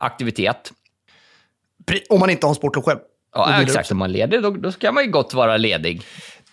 aktivitet. 0.00 0.72
Om 2.08 2.20
man 2.20 2.30
inte 2.30 2.46
har 2.46 2.54
sportlov 2.54 2.84
själv. 2.84 2.98
Ja, 3.34 3.62
exakt. 3.62 3.90
Om 3.90 3.98
man 3.98 4.12
leder, 4.12 4.42
då, 4.42 4.50
då 4.50 4.72
ska 4.72 4.92
man 4.92 5.04
ju 5.04 5.10
gott 5.10 5.34
vara 5.34 5.56
ledig. 5.56 6.02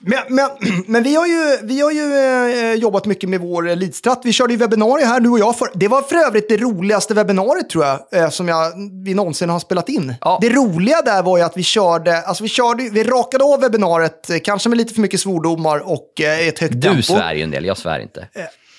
Men, 0.03 0.19
men, 0.29 0.49
men 0.87 1.03
vi 1.03 1.15
har 1.15 1.27
ju, 1.27 1.57
vi 1.63 1.81
har 1.81 1.91
ju 1.91 2.13
eh, 2.13 2.73
jobbat 2.73 3.05
mycket 3.05 3.29
med 3.29 3.39
vår 3.39 3.75
leadstrat. 3.75 4.21
Vi 4.23 4.33
körde 4.33 4.53
ju 4.53 4.59
webbinarier 4.59 5.05
här, 5.05 5.19
du 5.19 5.29
och 5.29 5.39
jag. 5.39 5.57
För, 5.57 5.69
det 5.73 5.87
var 5.87 6.01
för 6.01 6.15
övrigt 6.15 6.49
det 6.49 6.57
roligaste 6.57 7.13
webbinariet 7.13 7.69
tror 7.69 7.85
jag, 7.85 7.99
eh, 8.11 8.29
som 8.29 8.47
jag, 8.47 8.71
vi 9.05 9.13
någonsin 9.13 9.49
har 9.49 9.59
spelat 9.59 9.89
in. 9.89 10.15
Ja. 10.21 10.37
Det 10.41 10.49
roliga 10.49 11.01
där 11.01 11.23
var 11.23 11.37
ju 11.37 11.43
att 11.43 11.57
vi 11.57 11.63
körde, 11.63 12.21
alltså 12.21 12.43
vi 12.43 12.49
körde, 12.49 12.89
vi 12.89 13.03
rakade 13.03 13.43
av 13.43 13.61
webbinariet, 13.61 14.29
eh, 14.29 14.37
kanske 14.43 14.69
med 14.69 14.77
lite 14.77 14.93
för 14.93 15.01
mycket 15.01 15.19
svordomar 15.19 15.91
och 15.91 16.21
eh, 16.21 16.47
ett 16.47 16.59
högt 16.59 16.81
tempo. 16.81 16.95
Du 16.95 17.01
svär 17.01 17.33
ju 17.33 17.41
en 17.41 17.51
del, 17.51 17.65
jag 17.65 17.77
svär 17.77 17.99
inte. 17.99 18.27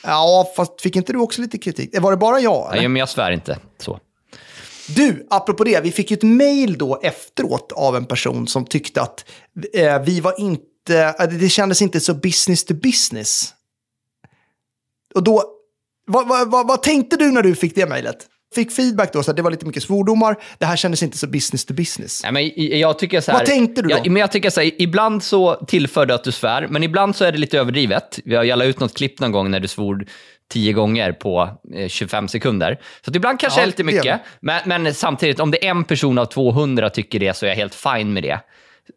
Ja, 0.04 0.52
fast 0.56 0.80
fick 0.80 0.96
inte 0.96 1.12
du 1.12 1.18
också 1.18 1.40
lite 1.40 1.58
kritik? 1.58 1.98
Var 2.00 2.10
det 2.10 2.16
bara 2.16 2.40
jag? 2.40 2.72
eller? 2.72 2.82
Ja, 2.82 2.88
men 2.88 3.00
jag 3.00 3.08
svär 3.08 3.30
inte. 3.30 3.58
Så. 3.78 3.98
Du, 4.96 5.26
apropå 5.30 5.64
det, 5.64 5.80
vi 5.80 5.92
fick 5.92 6.10
ju 6.10 6.14
ett 6.14 6.22
mail 6.22 6.78
då 6.78 7.00
efteråt 7.02 7.72
av 7.72 7.96
en 7.96 8.06
person 8.06 8.46
som 8.46 8.64
tyckte 8.64 9.02
att 9.02 9.24
eh, 9.74 10.02
vi 10.02 10.20
var 10.20 10.40
inte, 10.40 11.14
eh, 11.18 11.28
det 11.28 11.48
kändes 11.48 11.82
inte 11.82 12.00
så 12.00 12.14
business 12.14 12.64
to 12.64 12.74
business. 12.74 13.54
Och 15.14 15.22
då, 15.22 15.44
vad, 16.06 16.28
vad, 16.28 16.50
vad, 16.50 16.66
vad 16.66 16.82
tänkte 16.82 17.16
du 17.16 17.30
när 17.30 17.42
du 17.42 17.54
fick 17.54 17.74
det 17.74 17.86
mejlet? 17.86 18.26
Fick 18.54 18.72
feedback 18.72 19.12
då, 19.12 19.22
så 19.22 19.30
att 19.30 19.36
det 19.36 19.42
var 19.42 19.50
lite 19.50 19.66
mycket 19.66 19.82
svordomar. 19.82 20.36
Det 20.58 20.66
här 20.66 20.76
kändes 20.76 21.02
inte 21.02 21.18
så 21.18 21.26
business 21.26 21.64
to 21.64 21.74
business. 21.74 22.22
Nej, 22.22 22.32
men 22.32 22.78
jag 22.78 22.98
tycker 22.98 23.20
så 23.20 23.32
här, 23.32 23.38
Vad 23.38 23.46
tänkte 23.46 23.82
du 23.82 23.88
då? 23.88 23.96
Ja, 23.96 24.10
men 24.10 24.16
jag 24.16 24.32
tycker 24.32 24.50
så 24.50 24.60
här, 24.60 24.82
ibland 24.82 25.22
så 25.22 25.54
tillför 25.54 26.06
du 26.06 26.14
att 26.14 26.24
du 26.24 26.32
svär, 26.32 26.66
men 26.70 26.82
ibland 26.82 27.16
så 27.16 27.24
är 27.24 27.32
det 27.32 27.38
lite 27.38 27.58
överdrivet. 27.58 28.18
Vi 28.24 28.34
har 28.34 28.44
la 28.44 28.64
ut 28.64 28.80
något 28.80 28.94
klipp 28.94 29.20
någon 29.20 29.32
gång 29.32 29.50
när 29.50 29.60
du 29.60 29.68
svor 29.68 30.06
tio 30.48 30.72
gånger 30.72 31.12
på 31.12 31.48
eh, 31.74 31.88
25 31.88 32.28
sekunder. 32.28 32.80
Så 33.04 33.12
ibland 33.14 33.40
kanske 33.40 33.60
Ja, 33.60 33.62
är 33.62 33.66
lite 33.66 33.84
mycket, 33.84 34.20
men, 34.40 34.60
men 34.66 34.94
samtidigt, 34.94 35.40
om 35.40 35.50
det 35.50 35.66
är 35.66 35.70
en 35.70 35.84
person 35.84 36.18
av 36.18 36.24
200 36.26 36.90
tycker 36.90 37.18
det 37.20 37.36
så 37.36 37.46
är 37.46 37.48
jag 37.50 37.56
helt 37.56 37.74
fine 37.74 38.12
med 38.12 38.22
det. 38.22 38.40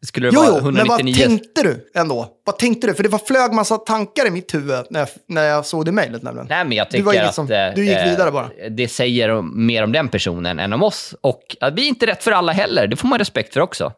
Skulle 0.02 0.28
det 0.28 0.36
Jo, 0.36 0.42
vara 0.42 0.50
jo, 0.58 0.72
men 0.72 0.88
vad 0.88 1.00
199... 1.00 1.14
tänkte 1.26 1.64
du 1.64 1.92
ändå? 1.96 2.28
Vad 2.46 2.58
tänkte 2.60 2.88
du? 2.88 2.94
För 2.94 3.04
det 3.04 3.10
var 3.10 3.20
flög 3.20 3.54
massa 3.54 3.78
tankar 3.78 4.28
i 4.28 4.30
mitt 4.32 4.54
huvud 4.54 4.86
när 4.90 5.00
jag, 5.00 5.10
när 5.28 5.44
jag 5.44 5.66
såg 5.66 5.86
det 5.86 5.92
mejlet 5.92 6.24
nämligen. 6.24 6.48
Nej, 6.50 6.66
men 6.66 6.78
jag 6.78 6.88
Du 6.92 6.98
tycker 6.98 7.24
att 7.24 7.36
som- 7.36 7.52
eh, 7.52 7.74
du 7.76 7.86
gick 7.86 7.98
eh, 7.98 8.10
vidare 8.10 8.32
bara. 8.32 8.50
det 8.70 8.88
säger 8.88 9.42
mer 9.42 9.84
om 9.84 9.92
den 9.92 10.10
personen 10.10 10.60
än 10.60 10.74
om 10.74 10.84
oss. 10.84 11.16
Och 11.22 11.56
att 11.62 11.74
vi 11.74 11.84
är 11.84 11.88
inte 11.88 12.08
rätt 12.08 12.24
för 12.24 12.32
alla 12.32 12.52
heller, 12.52 12.88
det 12.88 12.96
får 12.96 13.08
man 13.08 13.20
respekt 13.20 13.54
för 13.54 13.60
också. 13.62 13.92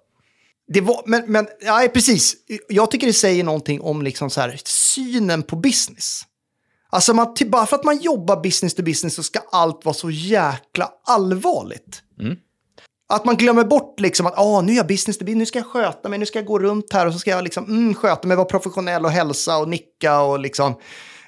Det 0.74 0.82
var, 0.82 1.02
men, 1.06 1.24
men 1.32 1.48
ja, 1.62 1.88
precis. 1.94 2.36
Jag 2.70 2.92
tycker 2.92 3.08
det 3.08 3.14
säger 3.14 3.44
någonting 3.44 3.82
om 3.82 4.02
liksom 4.02 4.30
så 4.30 4.42
här, 4.42 4.60
synen 4.66 5.44
på 5.44 5.56
business. 5.56 6.22
Alltså 6.90 7.14
man, 7.14 7.34
ty- 7.34 7.46
bara 7.50 7.66
för 7.66 7.76
att 7.76 7.84
man 7.84 7.98
jobbar 7.98 8.42
business 8.44 8.76
to 8.76 8.84
business 8.84 9.16
så 9.16 9.24
ska 9.24 9.40
allt 9.52 9.86
vara 9.86 9.94
så 9.94 10.10
jäkla 10.10 10.90
allvarligt. 11.08 12.02
Att 13.10 13.26
man 13.26 13.38
glömmer 13.38 13.64
bort 13.64 14.00
liksom 14.00 14.26
att 14.26 14.38
ah, 14.38 14.62
nu 14.62 14.72
är 14.72 14.76
jag 14.78 14.88
business 14.88 15.18
to 15.18 15.26
business, 15.26 15.40
nu 15.40 15.46
ska 15.46 15.60
jag 15.60 15.68
sköta 15.68 16.10
mig, 16.10 16.20
nu 16.20 16.26
ska 16.26 16.40
jag 16.40 16.46
gå 16.46 16.60
runt 16.60 16.94
här 16.94 17.06
och 17.08 17.14
så 17.14 17.20
ska 17.20 17.30
jag 17.32 17.44
liksom, 17.44 17.66
mm, 17.66 17.94
sköta 17.94 18.28
mig, 18.28 18.38
vara 18.38 18.46
professionell 18.46 19.06
och 19.06 19.12
hälsa 19.12 19.58
och 19.58 19.70
nicka 19.70 20.22
och 20.22 20.40
liksom. 20.40 20.76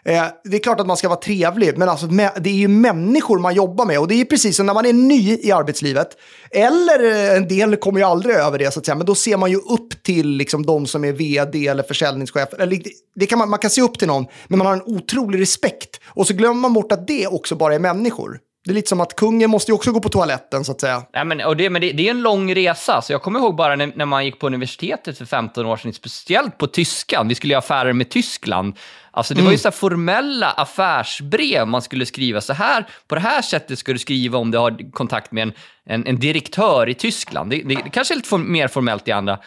Eh, 0.09 0.25
det 0.43 0.57
är 0.57 0.59
klart 0.59 0.79
att 0.79 0.87
man 0.87 0.97
ska 0.97 1.09
vara 1.09 1.19
trevlig, 1.19 1.77
men 1.77 1.89
alltså, 1.89 2.07
det 2.07 2.49
är 2.49 2.53
ju 2.53 2.67
människor 2.67 3.39
man 3.39 3.55
jobbar 3.55 3.85
med. 3.85 3.99
Och 3.99 4.07
det 4.07 4.15
är 4.15 4.17
ju 4.17 4.25
precis 4.25 4.57
som 4.57 4.65
när 4.65 4.73
man 4.73 4.85
är 4.85 4.93
ny 4.93 5.37
i 5.37 5.51
arbetslivet, 5.51 6.07
eller 6.51 7.03
eh, 7.03 7.37
en 7.37 7.47
del 7.47 7.75
kommer 7.75 7.99
ju 7.99 8.05
aldrig 8.05 8.35
över 8.35 8.57
det, 8.57 8.71
så 8.71 8.79
att 8.79 8.85
säga, 8.85 8.95
men 8.95 9.05
då 9.05 9.15
ser 9.15 9.37
man 9.37 9.51
ju 9.51 9.57
upp 9.57 10.03
till 10.03 10.27
liksom, 10.27 10.65
de 10.65 10.85
som 10.85 11.05
är 11.05 11.11
vd 11.11 11.67
eller 11.67 11.83
försäljningschef. 11.83 12.49
Eller, 12.59 12.81
det 13.15 13.25
kan 13.25 13.39
man, 13.39 13.49
man 13.49 13.59
kan 13.59 13.69
se 13.69 13.81
upp 13.81 13.99
till 13.99 14.07
någon, 14.07 14.25
men 14.47 14.57
man 14.57 14.67
har 14.67 14.73
en 14.73 14.83
otrolig 14.85 15.41
respekt. 15.41 15.99
Och 16.05 16.27
så 16.27 16.33
glömmer 16.33 16.61
man 16.61 16.73
bort 16.73 16.91
att 16.91 17.07
det 17.07 17.27
också 17.27 17.55
bara 17.55 17.75
är 17.75 17.79
människor. 17.79 18.39
Det 18.65 18.71
är 18.71 18.75
lite 18.75 18.89
som 18.89 19.01
att 19.01 19.15
kungen 19.15 19.49
måste 19.49 19.71
ju 19.71 19.75
också 19.75 19.91
gå 19.91 19.99
på 19.99 20.09
toaletten, 20.09 20.65
så 20.65 20.71
att 20.71 20.81
säga. 20.81 21.03
Nej, 21.13 21.25
men, 21.25 21.41
och 21.41 21.57
det, 21.57 21.69
men 21.69 21.81
det, 21.81 21.91
det 21.91 22.07
är 22.07 22.11
en 22.11 22.21
lång 22.21 22.55
resa, 22.55 23.01
så 23.01 23.13
jag 23.13 23.21
kommer 23.21 23.39
ihåg 23.39 23.55
bara 23.55 23.75
när, 23.75 23.91
när 23.95 24.05
man 24.05 24.25
gick 24.25 24.39
på 24.39 24.47
universitetet 24.47 25.17
för 25.17 25.25
15 25.25 25.65
år 25.65 25.77
sedan, 25.77 25.93
speciellt 25.93 26.57
på 26.57 26.67
tyskan, 26.67 27.27
vi 27.27 27.35
skulle 27.35 27.53
göra 27.53 27.59
affärer 27.59 27.93
med 27.93 28.09
Tyskland. 28.09 28.75
Alltså 29.11 29.33
det 29.33 29.41
var 29.41 29.51
ju 29.51 29.57
så 29.57 29.67
här 29.67 29.71
formella 29.71 30.51
affärsbrev 30.51 31.67
man 31.67 31.81
skulle 31.81 32.05
skriva 32.05 32.41
så 32.41 32.53
här, 32.53 32.85
på 33.07 33.15
det 33.15 33.21
här 33.21 33.41
sättet 33.41 33.79
ska 33.79 33.93
du 33.93 33.99
skriva 33.99 34.37
om 34.37 34.51
du 34.51 34.57
har 34.57 34.91
kontakt 34.91 35.31
med 35.31 35.41
en, 35.41 35.53
en, 35.85 36.07
en 36.07 36.19
direktör 36.19 36.89
i 36.89 36.93
Tyskland. 36.93 37.49
Det, 37.49 37.61
det, 37.65 37.75
det 37.83 37.89
kanske 37.89 38.13
är 38.13 38.15
lite 38.15 38.29
form, 38.29 38.51
mer 38.51 38.67
formellt 38.67 39.07
i 39.07 39.11
andra 39.11 39.39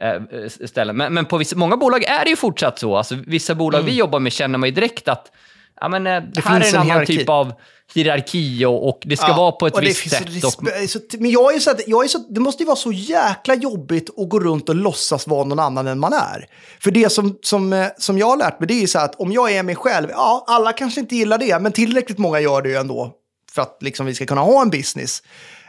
eh, 0.00 0.20
ställen, 0.66 0.96
men, 0.96 1.14
men 1.14 1.24
på 1.24 1.38
vissa, 1.38 1.56
många 1.56 1.76
bolag 1.76 2.04
är 2.04 2.24
det 2.24 2.30
ju 2.30 2.36
fortsatt 2.36 2.78
så. 2.78 2.96
Alltså, 2.96 3.14
vissa 3.26 3.54
bolag 3.54 3.82
vi 3.82 3.94
jobbar 3.94 4.20
med 4.20 4.32
känner 4.32 4.58
man 4.58 4.68
ju 4.68 4.74
direkt 4.74 5.08
att 5.08 5.32
ja, 5.80 5.88
men, 5.88 6.06
eh, 6.06 6.12
här 6.12 6.22
finns 6.32 6.46
är 6.46 6.52
en, 6.52 6.62
en 6.62 6.74
annan 6.74 6.86
hierarki. 6.86 7.16
typ 7.16 7.28
av 7.28 7.52
hierarki 7.94 8.64
och, 8.64 8.88
och 8.88 9.02
det 9.04 9.16
ska 9.16 9.28
Ja, 9.28 9.36
vara 9.36 9.52
på 9.52 9.66
ett 9.66 9.74
det 9.74 9.80
visst 9.80 10.10
sätt. 10.10 10.44
Och, 10.44 10.64
men 11.18 11.30
jag 11.30 11.54
är 11.54 11.58
så 11.58 11.70
att, 11.70 11.80
jag 11.88 12.04
är 12.04 12.08
så, 12.08 12.18
det 12.18 12.40
måste 12.40 12.62
ju 12.62 12.66
vara 12.66 12.76
så 12.76 12.92
jäkla 12.92 13.54
jobbigt 13.54 14.10
att 14.18 14.28
gå 14.28 14.40
runt 14.40 14.68
och 14.68 14.74
låtsas 14.74 15.26
vara 15.26 15.44
någon 15.44 15.58
annan 15.58 15.86
än 15.86 15.98
man 15.98 16.12
är. 16.12 16.46
För 16.80 16.90
det 16.90 17.12
som, 17.12 17.38
som, 17.42 17.72
eh, 17.72 17.86
som 17.98 18.18
jag 18.18 18.26
har 18.26 18.36
lärt 18.36 18.60
mig 18.60 18.66
det 18.66 18.82
är 18.82 18.86
så 18.86 18.98
att 18.98 19.14
om 19.20 19.32
jag 19.32 19.52
är 19.52 19.62
mig 19.62 19.74
själv, 19.74 20.08
ja, 20.10 20.44
alla 20.46 20.72
kanske 20.72 21.00
inte 21.00 21.16
gillar 21.16 21.38
det, 21.38 21.58
men 21.58 21.72
tillräckligt 21.72 22.18
många 22.18 22.40
gör 22.40 22.62
det 22.62 22.68
ju 22.68 22.76
ändå 22.76 23.12
för 23.56 23.62
att 23.62 23.78
liksom, 23.80 24.06
vi 24.06 24.14
ska 24.14 24.26
kunna 24.26 24.40
ha 24.40 24.62
en 24.62 24.70
business. 24.70 25.22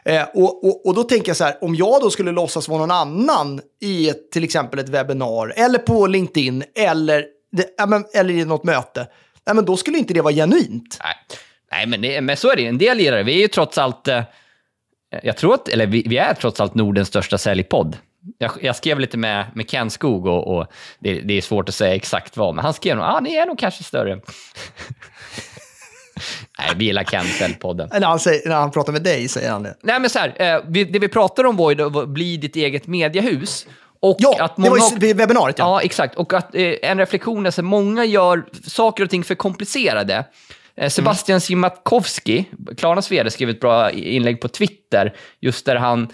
Eh, 0.06 0.24
och, 0.34 0.66
och, 0.66 0.86
och 0.86 0.94
då 0.96 1.04
tänker 1.04 1.30
jag 1.30 1.38
så 1.38 1.44
här, 1.44 1.58
om 1.62 1.76
jag 1.76 2.02
då 2.02 2.10
skulle 2.10 2.32
låtsas 2.32 2.68
vara 2.68 2.80
någon 2.80 2.92
annan 2.92 3.62
i 3.82 4.10
ett, 4.10 4.32
till 4.32 4.44
exempel 4.44 4.80
ett 4.80 4.90
webbinar, 4.90 5.54
eller 5.56 5.80
på 5.80 6.08
LinkedIn, 6.08 6.64
eller, 6.76 7.26
det, 7.52 8.20
eller 8.20 8.34
i 8.34 8.46
något 8.46 8.64
möte, 8.64 9.08
ja, 9.48 9.54
men 9.54 9.66
då 9.66 9.78
skulle 9.78 9.98
inte 9.98 10.14
det 10.14 10.22
vara 10.22 10.34
genuint. 10.34 11.00
Nej, 11.04 11.16
Nej 11.72 11.86
men, 11.88 12.02
det, 12.02 12.22
men 12.22 12.38
så 12.38 12.52
är 12.52 12.56
det. 12.56 12.66
En 12.66 12.78
del 12.78 13.00
gillar 13.00 13.18
det. 13.18 13.24
Vi 13.24 13.36
är 13.36 13.42
ju 13.42 13.48
trots 13.48 13.78
allt... 13.78 14.08
Eh, 14.08 14.24
jag 15.24 15.38
tror 15.38 15.54
att, 15.54 15.70
eller 15.70 15.86
vi, 15.86 16.04
vi 16.08 16.18
är 16.18 16.34
trots 16.34 16.60
allt 16.60 16.76
Nordens 16.76 17.08
största 17.08 17.38
säljpodd. 17.38 17.98
Jag, 18.38 18.52
jag 18.62 18.76
skrev 18.76 19.00
lite 19.00 19.18
med, 19.18 19.46
med 19.56 19.70
Ken 19.70 19.90
Skog 19.90 20.26
och, 20.26 20.58
och 20.58 20.68
det, 21.00 21.22
det 21.22 21.34
är 21.34 21.42
svårt 21.42 21.70
att 21.70 21.76
säga 21.76 21.96
exakt 21.96 22.38
vad, 22.38 22.56
men 22.56 22.66
han 22.66 22.74
skrev 22.74 22.96
nog, 22.96 23.06
ah, 23.06 23.20
ni 23.20 23.36
är 23.36 23.46
nog 23.46 23.60
kanske 23.60 23.84
större. 23.84 24.16
Nej, 26.60 26.70
vi 26.76 26.86
gillar 26.86 27.04
Ken 27.04 27.26
Säljpodden. 27.26 27.90
När 27.92 28.08
han, 28.08 28.20
säger, 28.20 28.50
när 28.50 28.56
han 28.56 28.72
pratar 28.72 28.94
med 28.94 29.04
dig 29.04 29.28
säger 29.28 29.52
han 29.52 29.64
det. 29.64 29.78
Nej, 29.82 30.00
men 30.00 30.10
så 30.10 30.20
här, 30.20 30.34
eh, 30.42 30.62
det 30.70 31.00
vi 31.00 31.08
pratar 31.08 31.44
om 31.44 31.58
var 31.58 31.72
ju 31.72 32.02
att 32.02 32.10
bli 32.10 32.38
ditt 32.38 32.56
eget 32.56 32.88
mediehus. 32.88 33.68
Och 34.00 34.18
Ja, 34.20 34.38
att 34.44 34.56
det 34.56 34.62
var 34.62 34.70
många- 34.70 35.08
ju 35.08 35.14
webbinariet. 35.14 35.60
Ja. 35.60 35.66
Ja, 35.66 35.82
exakt. 35.82 36.16
Och 36.16 36.34
att 36.34 36.56
eh, 36.56 36.74
en 36.82 36.98
reflektion 36.98 37.46
är 37.46 37.50
att 37.50 37.66
många 37.66 38.06
gör 38.06 38.46
saker 38.68 39.04
och 39.04 39.10
ting 39.10 39.24
för 39.24 39.36
komplicerade. 39.36 40.26
Eh, 40.76 40.90
Sebastian 40.90 41.42
Siemiatkowski, 41.42 42.46
Klarnas 42.78 43.12
vd, 43.12 43.32
skrev 43.32 43.50
ett 43.50 43.60
bra 43.60 43.92
inlägg 43.92 44.42
på 44.42 44.48
Twitter, 44.48 45.16
just 45.40 45.66
där 45.66 45.76
han 45.76 46.08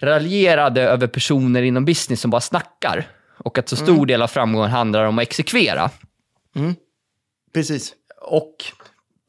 raljerade 0.00 0.82
över 0.82 1.06
personer 1.06 1.62
inom 1.62 1.84
business 1.84 2.20
som 2.20 2.30
bara 2.30 2.40
snackar. 2.40 3.08
Och 3.38 3.58
att 3.58 3.68
så 3.68 3.76
stor 3.76 4.06
del 4.06 4.22
av 4.22 4.26
framgången 4.28 4.70
handlar 4.70 5.04
om 5.04 5.18
att 5.18 5.22
exekvera. 5.22 5.90
Precis. 7.54 7.92
Och 8.20 8.54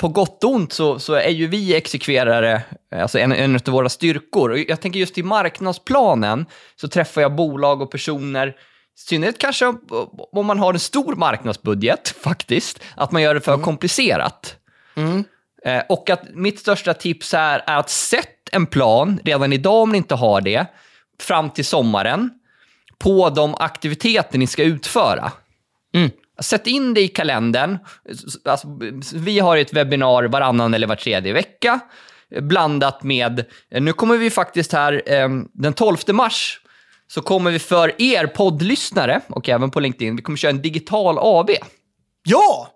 på 0.04 0.10
gott 0.10 0.44
och 0.44 0.52
ont 0.52 0.74
så, 0.74 1.00
så 1.00 1.14
är 1.14 1.30
ju 1.30 1.48
vi 1.48 1.76
exekverare 1.76 2.62
alltså 2.96 3.20
en, 3.20 3.32
en 3.32 3.56
av 3.56 3.62
våra 3.66 3.90
styrkor. 3.90 4.50
Och 4.50 4.58
jag 4.58 4.82
tänker 4.82 5.00
just 5.00 5.18
i 5.18 5.24
marknadsplanen 5.24 6.46
så 6.76 6.88
träffar 6.88 7.22
jag 7.22 7.36
bolag 7.36 7.82
och 7.82 7.92
personer, 7.92 8.48
i 8.48 8.54
synnerhet 8.96 9.38
kanske 9.38 9.74
om 10.32 10.46
man 10.46 10.60
har 10.60 10.74
en 10.74 10.80
stor 10.80 11.16
marknadsbudget 11.16 12.16
faktiskt, 12.22 12.80
att 12.96 13.12
man 13.12 13.22
gör 13.22 13.36
det 13.36 13.42
för 13.42 13.58
komplicerat. 13.58 14.56
Eh, 15.66 15.84
och 15.90 16.10
att 16.10 16.22
mitt 16.34 16.60
största 16.60 16.94
tips 16.94 17.34
här 17.34 17.64
är 17.68 17.78
att 17.78 17.90
sätt 17.90 18.50
en 18.52 18.66
plan 18.66 19.20
redan 19.24 19.54
idag 19.54 19.82
om 19.82 19.90
ni 19.90 19.98
inte 19.98 20.16
har 20.16 20.42
det, 20.42 20.66
fram 21.20 21.50
till 21.50 21.66
sommaren, 21.66 22.30
på 22.98 23.30
de 23.30 23.56
aktiviteter 23.56 24.38
ni 24.38 24.48
ska 24.48 24.64
utföra. 24.64 25.32
Sätt 26.42 26.68
in 26.68 26.94
det 26.94 27.02
i 27.02 27.08
kalendern. 27.08 27.78
Alltså, 28.46 28.68
vi 29.14 29.40
har 29.40 29.58
ett 29.58 29.74
webbinar 29.74 30.24
varannan 30.24 30.74
eller 30.74 30.88
var 30.88 30.96
tredje 30.96 31.34
vecka, 31.34 31.80
blandat 32.42 33.04
med, 33.04 33.46
nu 33.80 33.94
kommer 33.94 34.18
vi 34.18 34.30
faktiskt 34.30 34.74
här 34.74 35.02
eh, 35.06 35.30
den 35.54 35.74
12 35.74 35.98
mars, 36.08 36.60
så 37.08 37.22
kommer 37.22 37.52
vi 37.52 37.60
för 37.60 38.02
er 38.02 38.28
poddlyssnare 38.28 39.22
och 39.30 39.50
även 39.50 39.72
på 39.72 39.80
LinkedIn, 39.80 40.16
vi 40.16 40.22
kommer 40.22 40.38
köra 40.38 40.50
en 40.50 40.62
digital 40.62 41.18
AV. 41.18 41.50
Ja, 42.24 42.68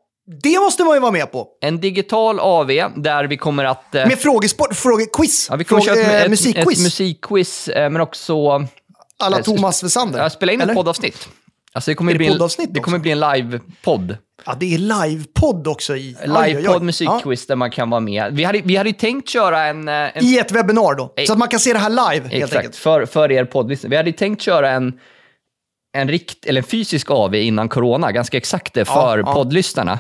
det 0.44 0.60
måste 0.60 0.84
man 0.84 0.94
ju 0.94 1.00
vara 1.00 1.12
med 1.12 1.32
på. 1.32 1.48
En 1.62 1.80
digital 1.80 2.40
AV 2.40 2.68
där 2.96 3.24
vi 3.28 3.38
kommer 3.38 3.66
att... 3.66 3.96
eh, 3.96 4.08
Med 4.08 4.20
frågesport, 4.20 4.76
frågequiz. 4.76 5.48
ja, 5.50 5.56
vi 5.56 5.64
kommer 5.64 5.82
Fråge- 5.82 5.96
köra 5.96 6.04
ett, 6.06 6.14
eh, 6.16 6.22
ett, 6.24 6.30
musikquiz. 6.30 6.78
ett 6.80 6.84
musikquiz, 6.84 7.68
eh, 7.68 7.90
men 7.90 8.02
också 8.02 8.68
Alla 9.20 9.44
Thomas 9.44 9.84
Wessander. 9.84 10.30
spela 10.30 10.52
in 10.52 10.62
eller? 10.62 10.74
ett 10.74 10.78
poddavsnitt. 10.78 11.30
Alltså 11.74 11.92
det 11.92 11.96
kommer, 11.96 12.12
Är 12.12 12.14
det 12.14 12.18
bli 12.18 12.28
en, 12.28 12.74
det 12.74 12.80
kommer 12.80 13.00
bli 13.00 13.12
en 13.12 13.20
live-podd. 13.20 14.18
Ja, 14.46 14.56
det 14.60 14.74
är 14.74 14.78
livepodd 14.78 15.68
också 15.68 15.96
i. 15.96 16.16
Livepodd, 16.26 16.82
musikquiz 16.82 17.48
där 17.48 17.56
man 17.56 17.72
kan 17.72 17.90
vara 17.90 18.02
med. 18.02 18.34
Vi 18.34 18.44
hade, 18.44 18.62
vi 18.62 18.76
hade 18.76 18.90
ju 18.90 18.96
tänkt 18.96 19.30
köra 19.30 19.66
en... 19.66 19.88
eh, 19.88 19.94
en 19.94 20.12
Ja. 20.16 20.22
I 20.22 20.40
ett 20.40 20.52
webbinar 20.52 20.96
då. 20.96 21.14
Ej. 21.18 21.28
Så 21.28 21.34
att 21.34 21.40
man 21.40 21.48
kan 21.48 21.60
se 21.60 21.74
det 21.74 21.80
här 21.80 21.90
live 21.90 22.30
helt 22.30 22.34
Exakt, 22.44 22.56
enkelt. 22.56 22.76
för, 22.76 23.06
för 23.06 23.32
er 23.32 23.46
poddlyssnare. 23.46 23.90
Vi 23.90 23.98
hade 23.98 24.12
tänkt 24.12 24.42
köra 24.42 24.70
en, 24.70 25.00
en, 25.94 26.08
rikt, 26.08 26.46
eller 26.46 26.62
en 26.62 26.68
fysisk 26.68 27.12
AV 27.12 27.36
innan 27.36 27.70
corona, 27.70 28.12
ganska 28.12 28.38
exakt 28.38 28.74
det, 28.74 28.86
för 28.86 29.18
ja. 29.18 29.34
poddlyssnarna. 29.34 30.00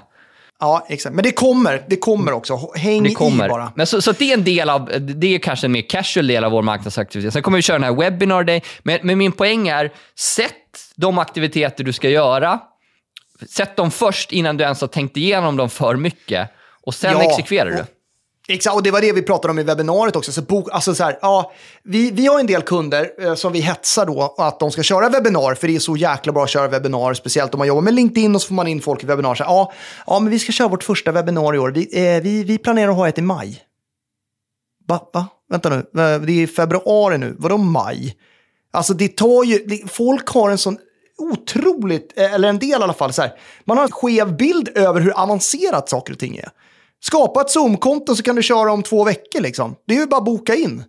Ja, 0.60 0.86
exakt. 0.90 1.16
Men 1.16 1.24
det 1.24 1.32
kommer. 1.32 1.86
Det 1.88 1.96
kommer 1.96 2.32
också. 2.32 2.72
Häng 2.76 3.04
Det 3.04 3.10
i 3.10 3.14
kommer. 3.14 3.50
bara. 3.50 3.72
Men 3.76 3.88
så, 3.88 4.02
så 4.02 4.12
det 4.12 4.30
är 4.30 4.34
en 4.34 4.44
del 4.44 4.70
av, 4.70 4.92
det 5.00 5.36
är 5.36 5.40
kanske 5.40 5.68
en 5.68 5.72
mer 5.72 5.90
casual 5.90 6.28
del 6.28 6.44
av 6.44 6.52
vår 6.52 6.62
marknadsaktivitet. 6.62 7.34
Sen 7.34 7.42
kommer 7.42 7.58
vi 7.58 7.62
köra 7.62 7.80
den 7.80 7.84
här 7.84 7.96
webinar 8.02 8.44
day. 8.44 8.62
Men, 8.84 9.00
men 9.04 9.18
min 9.18 9.32
poäng 9.32 9.68
är, 9.68 9.92
sätt 10.16 10.54
de 10.96 11.18
aktiviteter 11.20 11.84
du 11.84 11.94
ska 11.94 12.10
göra, 12.10 12.60
sätt 13.50 13.76
dem 13.76 13.92
först 13.92 14.32
innan 14.32 14.58
du 14.58 14.64
ens 14.64 14.82
har 14.82 14.88
tänkt 14.88 15.18
igenom 15.18 15.58
dem 15.58 15.70
för 15.70 15.96
mycket. 15.96 16.50
Och 16.84 16.96
sen 16.96 17.12
Ja, 17.12 17.30
exekverar 17.30 17.70
du. 17.72 17.86
Exakt, 18.50 18.76
och 18.76 18.84
det 18.84 18.92
var 18.92 19.02
det 19.02 19.14
vi 19.14 19.22
pratade 19.22 19.52
om 19.52 19.60
i 19.60 19.64
webbinariet 19.64 20.16
också. 20.16 20.32
Så 20.32 20.42
bok, 20.42 20.68
alltså 20.72 20.96
så 20.96 21.04
här, 21.04 21.20
ja, 21.22 21.52
vi, 21.84 22.12
vi 22.12 22.28
har 22.28 22.40
en 22.40 22.48
del 22.48 22.62
kunder 22.62 23.12
eh, 23.20 23.36
som 23.36 23.54
vi 23.54 23.60
hetsar 23.60 24.06
då 24.06 24.36
att 24.38 24.60
de 24.60 24.72
ska 24.72 24.84
köra 24.84 25.10
webbinar, 25.10 25.56
för 25.56 25.68
det 25.68 25.76
är 25.76 25.80
så 25.80 25.98
jäkla 25.98 26.34
bra 26.34 26.44
att 26.44 26.50
köra 26.50 26.68
webbinar, 26.68 27.14
speciellt 27.14 27.54
om 27.54 27.58
man 27.58 27.68
jobbar 27.68 27.82
med 27.82 27.94
LinkedIn 27.94 28.36
och 28.36 28.42
så 28.42 28.48
får 28.48 28.56
man 28.56 28.68
in 28.68 28.82
folk 28.82 29.04
i 29.04 29.06
webbinar. 29.06 29.36
Så 29.36 29.44
här, 29.44 29.52
ja, 29.52 29.72
ja, 30.08 30.20
men 30.20 30.32
vi 30.32 30.40
ska 30.40 30.52
köra 30.52 30.68
vårt 30.68 30.84
första 30.84 31.12
webbinar 31.12 31.56
i 31.56 31.60
år. 31.60 31.72
Vi, 31.72 32.16
eh, 32.16 32.24
vi, 32.24 32.44
vi 32.44 32.58
planerar 32.58 32.92
att 32.92 32.98
ha 32.98 33.08
ett 33.08 33.18
i 33.18 33.22
maj. 33.22 33.64
Va? 34.88 35.10
Va? 35.14 35.28
Vänta 35.50 35.70
nu, 35.70 35.76
eh, 35.76 36.22
det 36.22 36.44
är 36.44 36.48
februari 36.48 37.18
nu. 37.18 37.36
Vadå 37.40 37.58
maj? 37.58 38.18
Alltså 38.72 38.94
det 38.94 39.08
tar 39.18 39.44
ju, 39.44 39.58
det, 39.66 39.92
folk 39.92 40.28
har 40.28 40.50
en 40.50 40.58
sån 40.58 40.78
otroligt, 41.18 42.14
eh, 42.16 42.34
eller 42.34 42.50
en 42.50 42.60
del 42.60 42.70
i 42.70 42.74
alla 42.74 42.94
fall, 42.94 43.14
så 43.14 43.22
här, 43.22 43.32
man 43.66 43.78
har 43.78 43.84
en 43.84 43.92
skev 43.92 44.38
bild 44.38 44.70
över 44.76 45.02
hur 45.02 45.12
avancerat 45.12 45.90
saker 45.90 46.14
och 46.14 46.20
ting 46.20 46.38
är. 46.38 46.50
Skapa 47.04 47.42
ett 47.42 47.50
Zoom-konto 47.50 48.16
så 48.16 48.24
kan 48.24 48.36
du 48.36 48.44
köra 48.44 48.72
om 48.72 48.84
två 48.84 49.04
veckor 49.04 49.42
liksom. 49.42 49.76
Det 49.88 49.96
är 49.96 50.00
ju 50.00 50.06
bara 50.06 50.18
att 50.18 50.26
boka 50.26 50.56
in. 50.56 50.84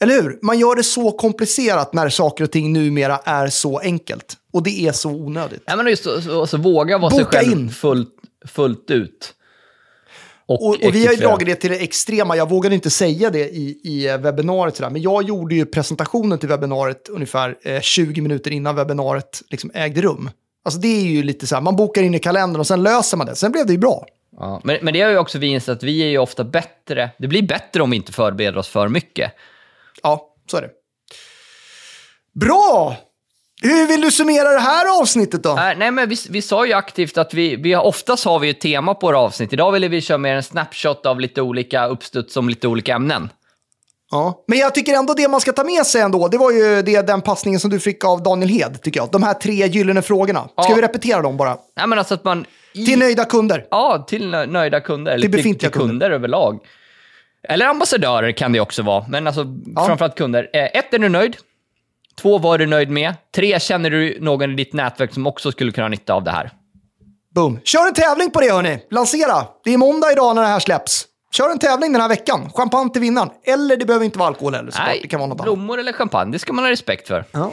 Eller 0.00 0.22
hur? 0.22 0.38
Man 0.42 0.58
gör 0.58 0.76
det 0.76 0.82
så 0.84 1.12
komplicerat 1.12 1.92
när 1.94 2.08
saker 2.08 2.44
och 2.44 2.50
ting 2.50 2.72
numera 2.72 3.18
är 3.24 3.46
så 3.46 3.78
enkelt. 3.78 4.36
Och 4.52 4.62
det 4.62 4.86
är 4.86 4.92
så 4.92 5.10
onödigt. 5.10 5.62
Ja, 5.66 5.76
men 5.76 5.86
just 5.86 6.04
så, 6.04 6.46
så, 6.46 6.56
våga 6.56 6.98
vara 6.98 7.10
sig 7.10 7.24
Boka 7.24 7.38
själv 7.38 7.52
in. 7.52 7.70
fullt, 7.70 8.14
fullt 8.46 8.90
ut. 8.90 9.34
Och, 10.46 10.66
Och, 10.66 10.84
och 10.84 10.94
vi 10.94 11.06
har 11.06 11.12
ju 11.12 11.20
dragit 11.20 11.48
det 11.48 11.54
till 11.54 11.70
det 11.70 11.76
extrema. 11.76 12.36
Jag 12.36 12.48
vågade 12.48 12.74
inte 12.74 12.90
säga 12.90 13.30
det 13.30 13.48
i, 13.48 13.80
i 13.84 14.08
eh, 14.08 14.18
webbinariet, 14.18 14.76
sådär. 14.76 14.90
men 14.90 15.02
jag 15.02 15.22
gjorde 15.22 15.54
ju 15.54 15.66
presentationen 15.66 16.38
till 16.38 16.48
webbinariet 16.48 17.08
ungefär 17.08 17.56
eh, 17.62 17.80
20 17.80 18.20
minuter 18.20 18.50
innan 18.50 18.76
webbinariet 18.76 19.42
liksom 19.50 19.70
ägde 19.74 20.00
rum. 20.00 20.30
Alltså 20.64 20.80
det 20.80 20.88
är 20.88 21.04
ju 21.04 21.22
lite 21.22 21.46
så 21.46 21.54
här, 21.54 21.62
man 21.62 21.76
bokar 21.76 22.02
in 22.02 22.14
i 22.14 22.18
kalendern 22.18 22.60
och 22.60 22.66
sen 22.66 22.82
löser 22.82 23.16
man 23.16 23.26
det. 23.26 23.34
Sen 23.36 23.52
blev 23.52 23.66
det 23.66 23.72
ju 23.72 23.78
bra. 23.78 24.06
Ja, 24.40 24.60
men, 24.64 24.78
men 24.82 24.94
det 24.94 25.00
har 25.00 25.10
ju 25.10 25.18
också 25.18 25.38
vi 25.38 25.46
insett 25.46 25.76
att 25.76 25.82
vi 25.82 26.02
är 26.02 26.08
ju 26.08 26.18
ofta 26.18 26.44
bättre. 26.44 27.10
Det 27.18 27.28
blir 27.28 27.42
bättre 27.42 27.82
om 27.82 27.90
vi 27.90 27.96
inte 27.96 28.12
förbereder 28.12 28.58
oss 28.58 28.68
för 28.68 28.88
mycket. 28.88 29.32
Ja, 30.02 30.34
så 30.50 30.56
är 30.56 30.62
det. 30.62 30.70
Bra! 32.34 32.96
Hur 33.62 33.86
vill 33.88 34.00
du 34.00 34.10
summera 34.10 34.50
det 34.52 34.60
här 34.60 35.00
avsnittet 35.02 35.42
då? 35.42 35.50
Äh, 35.50 35.72
nej, 35.76 35.90
men 35.90 36.08
vi, 36.08 36.16
vi 36.30 36.42
sa 36.42 36.66
ju 36.66 36.72
aktivt 36.72 37.18
att 37.18 37.34
vi, 37.34 37.56
vi 37.56 37.72
har, 37.72 37.84
oftast 37.84 38.24
har 38.24 38.38
vi 38.38 38.50
ett 38.50 38.60
tema 38.60 38.94
på 38.94 39.06
våra 39.06 39.18
avsnitt. 39.18 39.52
Idag 39.52 39.72
ville 39.72 39.88
vi 39.88 40.00
köra 40.00 40.18
mer 40.18 40.34
en 40.34 40.42
snapshot 40.42 41.06
av 41.06 41.20
lite 41.20 41.42
olika 41.42 41.86
uppstuds 41.86 42.36
om 42.36 42.48
lite 42.48 42.68
olika 42.68 42.94
ämnen. 42.94 43.30
Ja. 44.10 44.44
Men 44.46 44.58
jag 44.58 44.74
tycker 44.74 44.94
ändå 44.94 45.14
det 45.14 45.28
man 45.28 45.40
ska 45.40 45.52
ta 45.52 45.64
med 45.64 45.86
sig 45.86 46.00
ändå, 46.00 46.28
det 46.28 46.38
var 46.38 46.50
ju 46.50 46.82
det, 46.82 47.06
den 47.06 47.20
passningen 47.22 47.60
som 47.60 47.70
du 47.70 47.80
fick 47.80 48.04
av 48.04 48.22
Daniel 48.22 48.48
Hed, 48.48 48.82
tycker 48.82 49.00
jag. 49.00 49.10
De 49.10 49.22
här 49.22 49.34
tre 49.34 49.66
gyllene 49.66 50.02
frågorna. 50.02 50.40
Ska 50.40 50.68
Ja. 50.68 50.74
vi 50.74 50.82
repetera 50.82 51.22
dem 51.22 51.36
bara? 51.36 51.56
Nej, 51.76 51.86
men 51.86 51.98
alltså 51.98 52.14
att 52.14 52.24
man... 52.24 52.46
I, 52.78 52.86
Till 52.86 52.98
nöjda 52.98 53.24
kunder. 53.24 53.66
Ja, 53.70 54.04
till 54.08 54.28
nö- 54.30 54.46
nöjda 54.46 54.80
kunder. 54.80 55.12
Eller 55.12 55.22
Till 55.22 55.30
till, 55.32 55.38
befintliga 55.38 55.70
till 55.70 55.80
kunder. 55.80 56.10
överlag. 56.10 56.58
Eller 57.48 57.66
ambassadörer 57.66 58.32
kan 58.32 58.52
det 58.52 58.60
också 58.60 58.82
vara, 58.82 59.04
men 59.08 59.26
alltså 59.26 59.46
framförallt 59.86 60.14
kunder. 60.14 60.50
Eh, 60.52 60.64
ett, 60.64 60.94
är 60.94 60.98
du 60.98 61.08
nöjd? 61.08 61.36
Två, 62.20 62.38
vad 62.38 62.54
är 62.54 62.58
du 62.58 62.66
nöjd 62.66 62.90
med? 62.90 63.14
Tre, 63.34 63.60
känner 63.60 63.90
du 63.90 64.18
någon 64.20 64.52
i 64.52 64.54
ditt 64.54 64.72
nätverk 64.72 65.14
som 65.14 65.26
också 65.26 65.52
skulle 65.52 65.72
kunna 65.72 65.84
ha 65.84 65.88
nytta 65.88 66.14
av 66.14 66.24
det 66.24 66.30
här? 66.30 66.50
Boom. 67.34 67.60
Kör 67.64 67.86
en 67.86 67.94
tävling 67.94 68.30
på 68.30 68.40
det 68.40 68.52
hörni. 68.52 68.78
Lansera. 68.90 69.46
Det 69.64 69.74
är 69.74 69.78
måndag 69.78 70.12
idag 70.12 70.34
när 70.36 70.42
det 70.42 70.48
här 70.48 70.60
släpps. 70.60 71.04
Kör 71.36 71.50
en 71.50 71.58
tävling 71.58 71.92
den 71.92 72.00
här 72.00 72.08
veckan. 72.08 72.50
Champagne 72.54 72.90
till 72.92 73.00
vinnaren. 73.02 73.30
Eller 73.44 73.76
det 73.76 73.86
behöver 73.86 74.04
inte 74.04 74.18
vara 74.18 74.26
alkohol 74.28 74.54
heller 74.54 74.70
såklart. 74.70 74.96
Det 75.02 75.08
kan 75.08 75.20
vara 75.20 75.28
något 75.28 75.40
annat. 75.40 75.44
blommor 75.44 75.78
eller 75.78 75.92
champagne, 75.92 76.32
det 76.32 76.38
ska 76.38 76.52
man 76.52 76.64
ha 76.64 76.70
respekt 76.70 77.08
för. 77.08 77.24
Ja. 77.32 77.52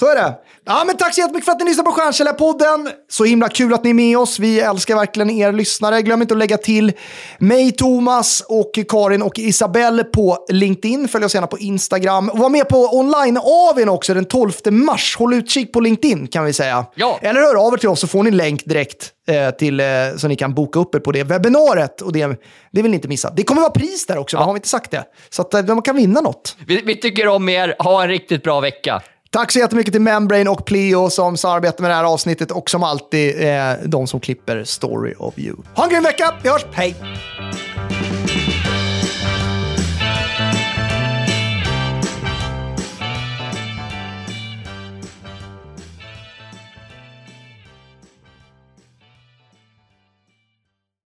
Så 0.00 0.06
är 0.06 0.14
det. 0.14 0.34
Ja, 0.64 0.84
men 0.86 0.96
tack 0.96 1.14
så 1.14 1.20
jättemycket 1.20 1.44
för 1.44 1.52
att 1.52 1.58
ni 1.58 1.64
lyssnar 1.64 1.84
på 1.84 1.92
Stjärnkällarpodden. 1.92 2.90
Så 3.10 3.24
himla 3.24 3.48
kul 3.48 3.74
att 3.74 3.84
ni 3.84 3.90
är 3.90 3.94
med 3.94 4.18
oss. 4.18 4.38
Vi 4.38 4.60
älskar 4.60 4.96
verkligen 4.96 5.30
er 5.30 5.52
lyssnare. 5.52 6.02
Glöm 6.02 6.22
inte 6.22 6.34
att 6.34 6.38
lägga 6.38 6.56
till 6.56 6.92
mig, 7.38 7.72
Thomas, 7.72 8.42
och 8.48 8.70
Karin 8.88 9.22
och 9.22 9.38
Isabelle 9.38 10.04
på 10.04 10.46
LinkedIn. 10.48 11.08
Följ 11.08 11.24
oss 11.24 11.34
gärna 11.34 11.46
på 11.46 11.58
Instagram. 11.58 12.30
Var 12.34 12.48
med 12.48 12.68
på 12.68 12.76
online-AWn 12.76 13.88
också 13.88 14.14
den 14.14 14.24
12 14.24 14.52
mars. 14.70 15.16
Håll 15.16 15.34
utkik 15.34 15.72
på 15.72 15.80
LinkedIn 15.80 16.26
kan 16.26 16.44
vi 16.44 16.52
säga. 16.52 16.86
Ja. 16.94 17.18
Eller 17.22 17.40
hör 17.40 17.66
av 17.66 17.72
er 17.74 17.76
till 17.76 17.88
oss 17.88 18.00
så 18.00 18.06
får 18.06 18.22
ni 18.22 18.30
en 18.30 18.36
länk 18.36 18.64
direkt 18.64 19.10
eh, 19.28 19.50
till, 19.50 19.80
eh, 19.80 19.86
så 20.16 20.28
ni 20.28 20.36
kan 20.36 20.54
boka 20.54 20.78
upp 20.78 20.94
er 20.94 20.98
på 20.98 21.12
det 21.12 21.24
webbinariet. 21.24 22.00
Och 22.00 22.12
det, 22.12 22.40
det 22.72 22.82
vill 22.82 22.90
ni 22.90 22.94
inte 22.94 23.08
missa. 23.08 23.30
Det 23.30 23.42
kommer 23.42 23.60
vara 23.60 23.70
pris 23.70 24.06
där 24.06 24.18
också, 24.18 24.36
har 24.36 24.52
vi 24.52 24.56
inte 24.56 24.68
sagt 24.68 24.90
det? 24.90 25.04
Så 25.30 25.42
att 25.42 25.54
eh, 25.54 25.64
man 25.64 25.82
kan 25.82 25.96
vinna 25.96 26.20
något. 26.20 26.56
Vi, 26.66 26.82
vi 26.82 26.96
tycker 26.96 27.28
om 27.28 27.48
er, 27.48 27.76
ha 27.78 28.02
en 28.02 28.08
riktigt 28.08 28.42
bra 28.42 28.60
vecka. 28.60 29.02
Tack 29.30 29.52
så 29.52 29.58
jättemycket 29.58 29.92
till 29.92 30.02
Membrane 30.02 30.50
och 30.50 30.64
Pleo 30.66 31.10
som 31.10 31.36
samarbetar 31.36 31.82
med 31.82 31.90
det 31.90 31.94
här 31.94 32.04
avsnittet 32.04 32.50
och 32.50 32.70
som 32.70 32.82
alltid 32.82 33.48
eh, 33.48 33.72
de 33.84 34.06
som 34.06 34.20
klipper 34.20 34.64
Story 34.64 35.14
of 35.18 35.38
You. 35.38 35.56
Ha 35.74 35.84
en 35.84 35.90
grym 35.90 36.02
vecka, 36.02 36.34
vi 36.42 36.48
hörs, 36.48 36.64
hej! 36.72 36.94